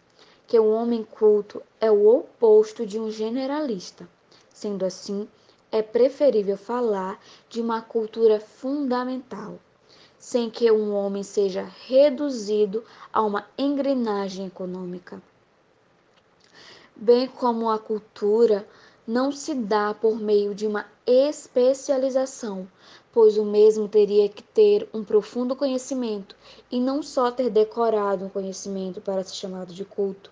que 0.47 0.59
o 0.59 0.69
homem 0.69 1.05
culto 1.05 1.63
é 1.81 1.91
o 1.91 2.07
oposto 2.07 2.85
de 2.85 3.01
um 3.01 3.11
generalista. 3.11 4.07
Sendo 4.53 4.85
assim, 4.85 5.27
é 5.73 5.81
preferível 5.81 6.59
falar 6.59 7.19
de 7.49 7.63
uma 7.63 7.81
cultura 7.81 8.39
fundamental, 8.39 9.59
sem 10.19 10.51
que 10.51 10.71
um 10.71 10.95
homem 10.95 11.23
seja 11.23 11.67
reduzido 11.87 12.85
a 13.11 13.23
uma 13.23 13.47
engrenagem 13.57 14.49
econômica. 14.49 15.23
Bem 16.95 17.27
como 17.27 17.71
a 17.71 17.79
cultura 17.79 18.69
não 19.11 19.33
se 19.33 19.55
dá 19.55 19.93
por 19.93 20.21
meio 20.21 20.55
de 20.55 20.69
uma 20.69 20.87
especialização, 21.05 22.69
pois 23.11 23.37
o 23.37 23.45
mesmo 23.45 23.89
teria 23.89 24.29
que 24.29 24.41
ter 24.41 24.89
um 24.95 25.03
profundo 25.03 25.57
conhecimento 25.57 26.37
e 26.71 26.81
não 26.81 27.03
só 27.03 27.29
ter 27.33 27.51
decorado 27.51 28.25
um 28.25 28.29
conhecimento 28.29 29.01
para 29.01 29.25
ser 29.25 29.35
chamado 29.35 29.75
de 29.75 29.85
culto 29.85 30.31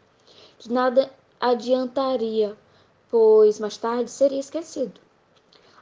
de 0.60 0.72
nada 0.72 1.10
adiantaria, 1.40 2.56
pois 3.10 3.58
mais 3.58 3.76
tarde 3.76 4.12
seria 4.12 4.38
esquecido. 4.38 5.00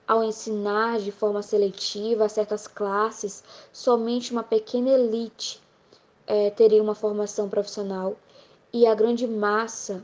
Ao 0.09 0.25
ensinar 0.25 0.99
de 0.99 1.13
forma 1.13 1.43
seletiva 1.43 2.25
a 2.25 2.31
certas 2.31 2.67
classes, 2.67 3.45
somente 3.71 4.33
uma 4.33 4.43
pequena 4.43 4.89
elite 4.89 5.61
é, 6.27 6.49
teria 6.49 6.83
uma 6.83 6.95
formação 6.95 7.47
profissional 7.47 8.17
e 8.73 8.87
a 8.87 8.95
grande 8.95 9.27
massa 9.27 10.03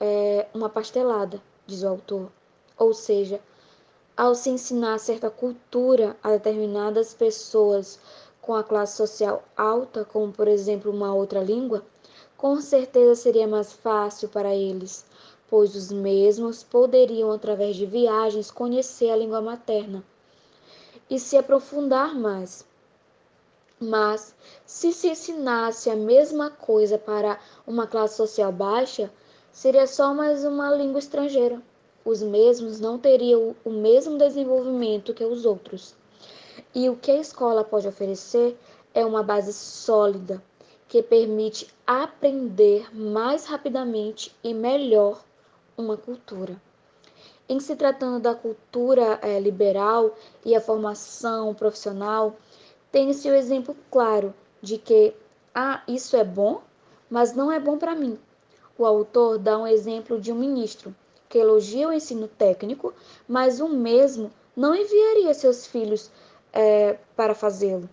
é 0.00 0.48
uma 0.52 0.68
pastelada, 0.68 1.40
diz 1.66 1.82
o 1.82 1.88
autor. 1.88 2.30
Ou 2.78 2.94
seja, 2.94 3.40
ao 4.16 4.34
se 4.34 4.50
ensinar 4.50 4.98
certa 4.98 5.28
cultura 5.28 6.16
a 6.22 6.30
determinadas 6.30 7.12
pessoas 7.12 7.98
com 8.40 8.54
a 8.54 8.62
classe 8.62 8.96
social 8.96 9.44
alta, 9.56 10.04
como 10.04 10.32
por 10.32 10.48
exemplo 10.48 10.92
uma 10.92 11.12
outra 11.12 11.42
língua, 11.42 11.84
com 12.36 12.60
certeza 12.60 13.14
seria 13.14 13.48
mais 13.48 13.72
fácil 13.72 14.28
para 14.28 14.54
eles, 14.54 15.04
pois 15.48 15.74
os 15.74 15.90
mesmos 15.90 16.62
poderiam, 16.62 17.32
através 17.32 17.76
de 17.76 17.86
viagens, 17.86 18.50
conhecer 18.50 19.10
a 19.10 19.16
língua 19.16 19.40
materna 19.40 20.04
e 21.08 21.18
se 21.18 21.36
aprofundar 21.36 22.14
mais. 22.14 22.64
Mas, 23.78 24.34
se 24.64 24.92
se 24.92 25.08
ensinasse 25.08 25.90
a 25.90 25.96
mesma 25.96 26.50
coisa 26.50 26.98
para 26.98 27.38
uma 27.66 27.86
classe 27.86 28.16
social 28.16 28.50
baixa, 28.50 29.10
seria 29.56 29.86
só 29.86 30.12
mais 30.12 30.44
uma 30.44 30.70
língua 30.70 30.98
estrangeira. 30.98 31.62
Os 32.04 32.20
mesmos 32.20 32.78
não 32.78 32.98
teriam 32.98 33.56
o 33.64 33.70
mesmo 33.70 34.18
desenvolvimento 34.18 35.14
que 35.14 35.24
os 35.24 35.46
outros. 35.46 35.94
E 36.74 36.90
o 36.90 36.96
que 36.96 37.10
a 37.10 37.16
escola 37.16 37.64
pode 37.64 37.88
oferecer 37.88 38.54
é 38.92 39.02
uma 39.02 39.22
base 39.22 39.54
sólida 39.54 40.42
que 40.86 41.02
permite 41.02 41.68
aprender 41.86 42.94
mais 42.94 43.46
rapidamente 43.46 44.30
e 44.44 44.52
melhor 44.52 45.24
uma 45.74 45.96
cultura. 45.96 46.60
Em 47.48 47.58
se 47.58 47.74
tratando 47.76 48.20
da 48.20 48.34
cultura 48.34 49.18
é, 49.22 49.40
liberal 49.40 50.14
e 50.44 50.54
a 50.54 50.60
formação 50.60 51.54
profissional, 51.54 52.36
tem-se 52.92 53.26
o 53.30 53.34
exemplo 53.34 53.74
claro 53.90 54.34
de 54.60 54.76
que, 54.76 55.14
ah, 55.54 55.82
isso 55.88 56.14
é 56.14 56.24
bom, 56.24 56.60
mas 57.08 57.34
não 57.34 57.50
é 57.50 57.58
bom 57.58 57.78
para 57.78 57.94
mim. 57.94 58.18
O 58.78 58.84
autor 58.84 59.38
dá 59.38 59.58
um 59.58 59.66
exemplo 59.66 60.20
de 60.20 60.30
um 60.30 60.34
ministro 60.34 60.94
que 61.28 61.38
elogia 61.38 61.88
o 61.88 61.92
ensino 61.92 62.28
técnico, 62.28 62.94
mas 63.26 63.60
o 63.60 63.68
mesmo 63.68 64.30
não 64.54 64.74
enviaria 64.74 65.34
seus 65.34 65.66
filhos 65.66 66.10
é, 66.52 66.98
para 67.16 67.34
fazê-lo. 67.34 67.88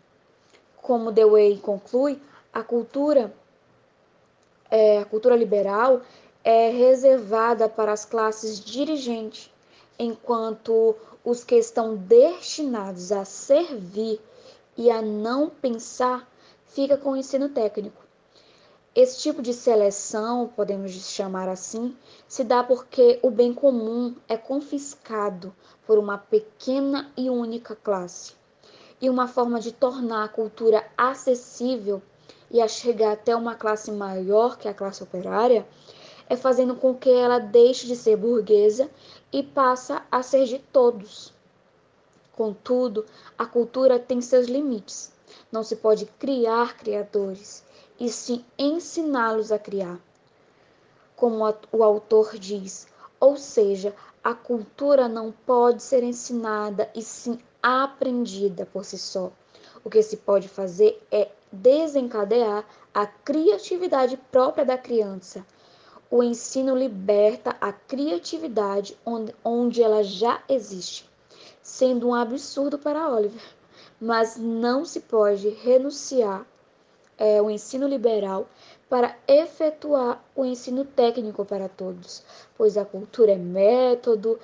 Como 0.82 1.12
Dewey 1.12 1.58
conclui, 1.58 2.22
a 2.54 2.64
cultura, 2.64 3.34
é, 4.70 5.00
a 5.00 5.06
cultura 5.06 5.36
liberal 5.36 6.02
é 6.44 6.70
reservada 6.70 7.70
para 7.70 7.94
as 7.94 8.06
classes 8.06 8.60
dirigentes, 8.60 9.50
enquanto 9.98 10.96
os 11.24 11.44
que 11.44 11.56
estão 11.56 11.96
destinados 11.96 13.12
a 13.12 13.24
servir 13.24 14.20
e 14.76 14.92
a 14.92 15.02
não 15.02 15.50
pensar 15.50 16.30
fica 16.66 16.98
com 16.98 17.12
o 17.12 17.18
ensino 17.18 17.50
técnico. 17.50 18.03
Esse 18.96 19.18
tipo 19.18 19.42
de 19.42 19.56
seleção, 19.56 20.48
podemos 20.56 20.92
chamar 20.92 21.50
assim, 21.50 21.98
se 22.28 22.44
dá 22.44 22.64
porque 22.64 23.20
o 23.24 23.32
bem 23.32 23.52
comum 23.52 24.16
é 24.30 24.38
confiscado 24.38 25.52
por 25.88 25.98
uma 25.98 26.16
pequena 26.16 27.12
e 27.18 27.28
única 27.28 27.76
classe. 27.76 28.36
E 29.02 29.10
uma 29.10 29.28
forma 29.28 29.60
de 29.60 29.72
tornar 29.72 30.24
a 30.24 30.28
cultura 30.28 30.86
acessível 30.96 32.04
e 32.52 32.62
a 32.62 32.68
chegar 32.68 33.14
até 33.14 33.36
uma 33.36 33.56
classe 33.56 33.92
maior 33.92 34.60
que 34.60 34.68
a 34.68 34.76
classe 34.76 35.02
operária, 35.02 35.68
é 36.30 36.36
fazendo 36.36 36.76
com 36.76 36.94
que 36.94 37.10
ela 37.10 37.40
deixe 37.40 37.88
de 37.88 37.96
ser 37.96 38.16
burguesa 38.16 38.88
e 39.32 39.42
passa 39.42 40.04
a 40.12 40.22
ser 40.22 40.46
de 40.46 40.60
todos. 40.60 41.34
Contudo, 42.36 43.08
a 43.36 43.46
cultura 43.48 43.98
tem 43.98 44.22
seus 44.22 44.46
limites. 44.46 45.12
Não 45.52 45.64
se 45.64 45.78
pode 45.78 46.06
criar 46.06 46.78
criadores, 46.78 47.64
e 48.04 48.10
sim 48.10 48.44
ensiná-los 48.60 49.50
a 49.50 49.58
criar. 49.58 49.98
Como 51.16 51.42
o 51.72 51.82
autor 51.82 52.38
diz, 52.38 52.86
ou 53.18 53.38
seja, 53.38 53.96
a 54.22 54.34
cultura 54.34 55.08
não 55.08 55.32
pode 55.32 55.82
ser 55.82 56.04
ensinada 56.04 56.92
e 56.94 57.02
sim 57.02 57.40
aprendida 57.62 58.66
por 58.66 58.84
si 58.84 58.98
só. 58.98 59.32
O 59.86 59.90
que 59.90 60.04
se 60.04 60.18
pode 60.18 60.50
fazer 60.50 61.02
é 61.10 61.32
desencadear 61.50 62.66
a 62.94 63.06
criatividade 63.06 64.18
própria 64.30 64.66
da 64.66 64.78
criança. 64.78 65.46
O 66.12 66.22
ensino 66.22 66.78
liberta 66.78 67.56
a 67.62 67.72
criatividade 67.72 68.98
onde, 69.06 69.34
onde 69.46 69.82
ela 69.82 70.04
já 70.04 70.44
existe, 70.50 71.10
sendo 71.62 72.10
um 72.10 72.14
absurdo 72.14 72.78
para 72.78 73.10
Oliver. 73.10 73.42
Mas 73.98 74.36
não 74.36 74.84
se 74.84 75.00
pode 75.00 75.48
renunciar 75.48 76.46
é, 77.18 77.42
o 77.42 77.50
ensino 77.50 77.88
liberal 77.88 78.48
para 78.90 79.18
efetuar 79.28 80.24
o 80.36 80.46
ensino 80.46 80.86
técnico 80.86 81.44
para 81.44 81.68
todos, 81.68 82.24
pois 82.58 82.78
a 82.78 82.86
cultura 82.86 83.32
é 83.32 83.38
método, 83.38 84.40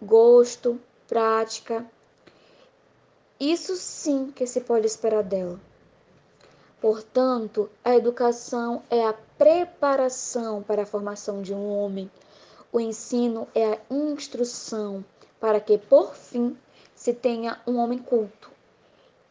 gosto, 0.00 0.80
prática. 1.06 1.84
Isso 3.40 3.76
sim 3.76 4.30
que 4.30 4.46
se 4.46 4.60
pode 4.60 4.86
esperar 4.86 5.22
dela. 5.22 5.58
Portanto, 6.80 7.68
a 7.84 7.96
educação 7.96 8.82
é 8.88 9.04
a 9.04 9.14
preparação 9.36 10.62
para 10.62 10.82
a 10.82 10.86
formação 10.86 11.42
de 11.42 11.52
um 11.52 11.68
homem. 11.68 12.10
O 12.72 12.78
ensino 12.78 13.48
é 13.54 13.72
a 13.72 13.78
instrução 13.90 15.04
para 15.40 15.60
que, 15.60 15.78
por 15.78 16.14
fim, 16.14 16.56
se 16.94 17.12
tenha 17.12 17.60
um 17.66 17.76
homem 17.78 17.98
culto. 17.98 18.50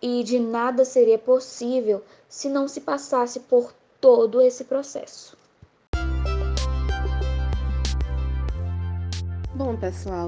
E 0.02 0.24
de 0.24 0.40
nada 0.40 0.86
seria 0.86 1.18
possível 1.18 2.04
se 2.30 2.50
não 2.50 2.68
se 2.68 2.82
passasse 2.82 3.40
por 3.40 3.74
todo 4.00 4.40
esse 4.42 4.64
processo. 4.64 5.36
Bom, 9.56 9.76
pessoal, 9.76 10.28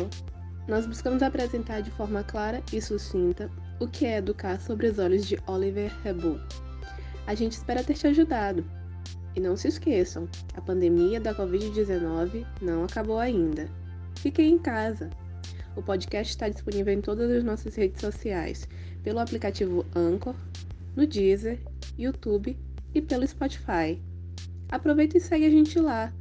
nós 0.67 0.87
buscamos 0.87 1.21
apresentar 1.21 1.81
de 1.81 1.91
forma 1.91 2.23
clara 2.23 2.63
e 2.73 2.81
sucinta 2.81 3.51
O 3.79 3.87
que 3.87 4.05
é 4.05 4.17
educar 4.17 4.59
sobre 4.59 4.87
os 4.87 4.97
olhos 4.97 5.25
de 5.25 5.39
Oliver 5.45 5.91
Reboot? 6.01 6.41
A 7.27 7.35
gente 7.35 7.53
espera 7.53 7.83
ter 7.83 7.93
te 7.93 8.07
ajudado. 8.07 8.65
E 9.35 9.39
não 9.39 9.55
se 9.55 9.67
esqueçam, 9.67 10.27
a 10.55 10.61
pandemia 10.61 11.21
da 11.21 11.33
Covid-19 11.33 12.45
não 12.59 12.85
acabou 12.85 13.19
ainda. 13.19 13.69
Fiquem 14.15 14.53
em 14.53 14.57
casa. 14.57 15.11
O 15.75 15.81
podcast 15.81 16.31
está 16.31 16.49
disponível 16.49 16.93
em 16.93 17.01
todas 17.01 17.31
as 17.31 17.43
nossas 17.43 17.75
redes 17.75 18.01
sociais, 18.01 18.67
pelo 19.03 19.19
aplicativo 19.19 19.85
Anchor, 19.95 20.35
no 20.95 21.05
Deezer, 21.05 21.59
YouTube 21.97 22.57
e 22.93 23.01
pelo 23.01 23.27
Spotify. 23.27 24.01
Aproveita 24.69 25.17
e 25.17 25.21
segue 25.21 25.45
a 25.45 25.49
gente 25.49 25.79
lá. 25.79 26.13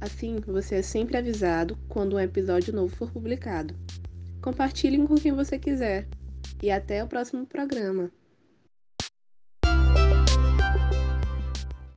Assim, 0.00 0.36
você 0.46 0.76
é 0.76 0.82
sempre 0.82 1.16
avisado 1.16 1.78
quando 1.88 2.16
um 2.16 2.20
episódio 2.20 2.74
novo 2.74 2.94
for 2.94 3.10
publicado. 3.10 3.74
Compartilhem 4.40 5.06
com 5.06 5.14
quem 5.14 5.32
você 5.32 5.58
quiser. 5.58 6.06
E 6.62 6.70
até 6.70 7.02
o 7.02 7.08
próximo 7.08 7.46
programa. 7.46 8.10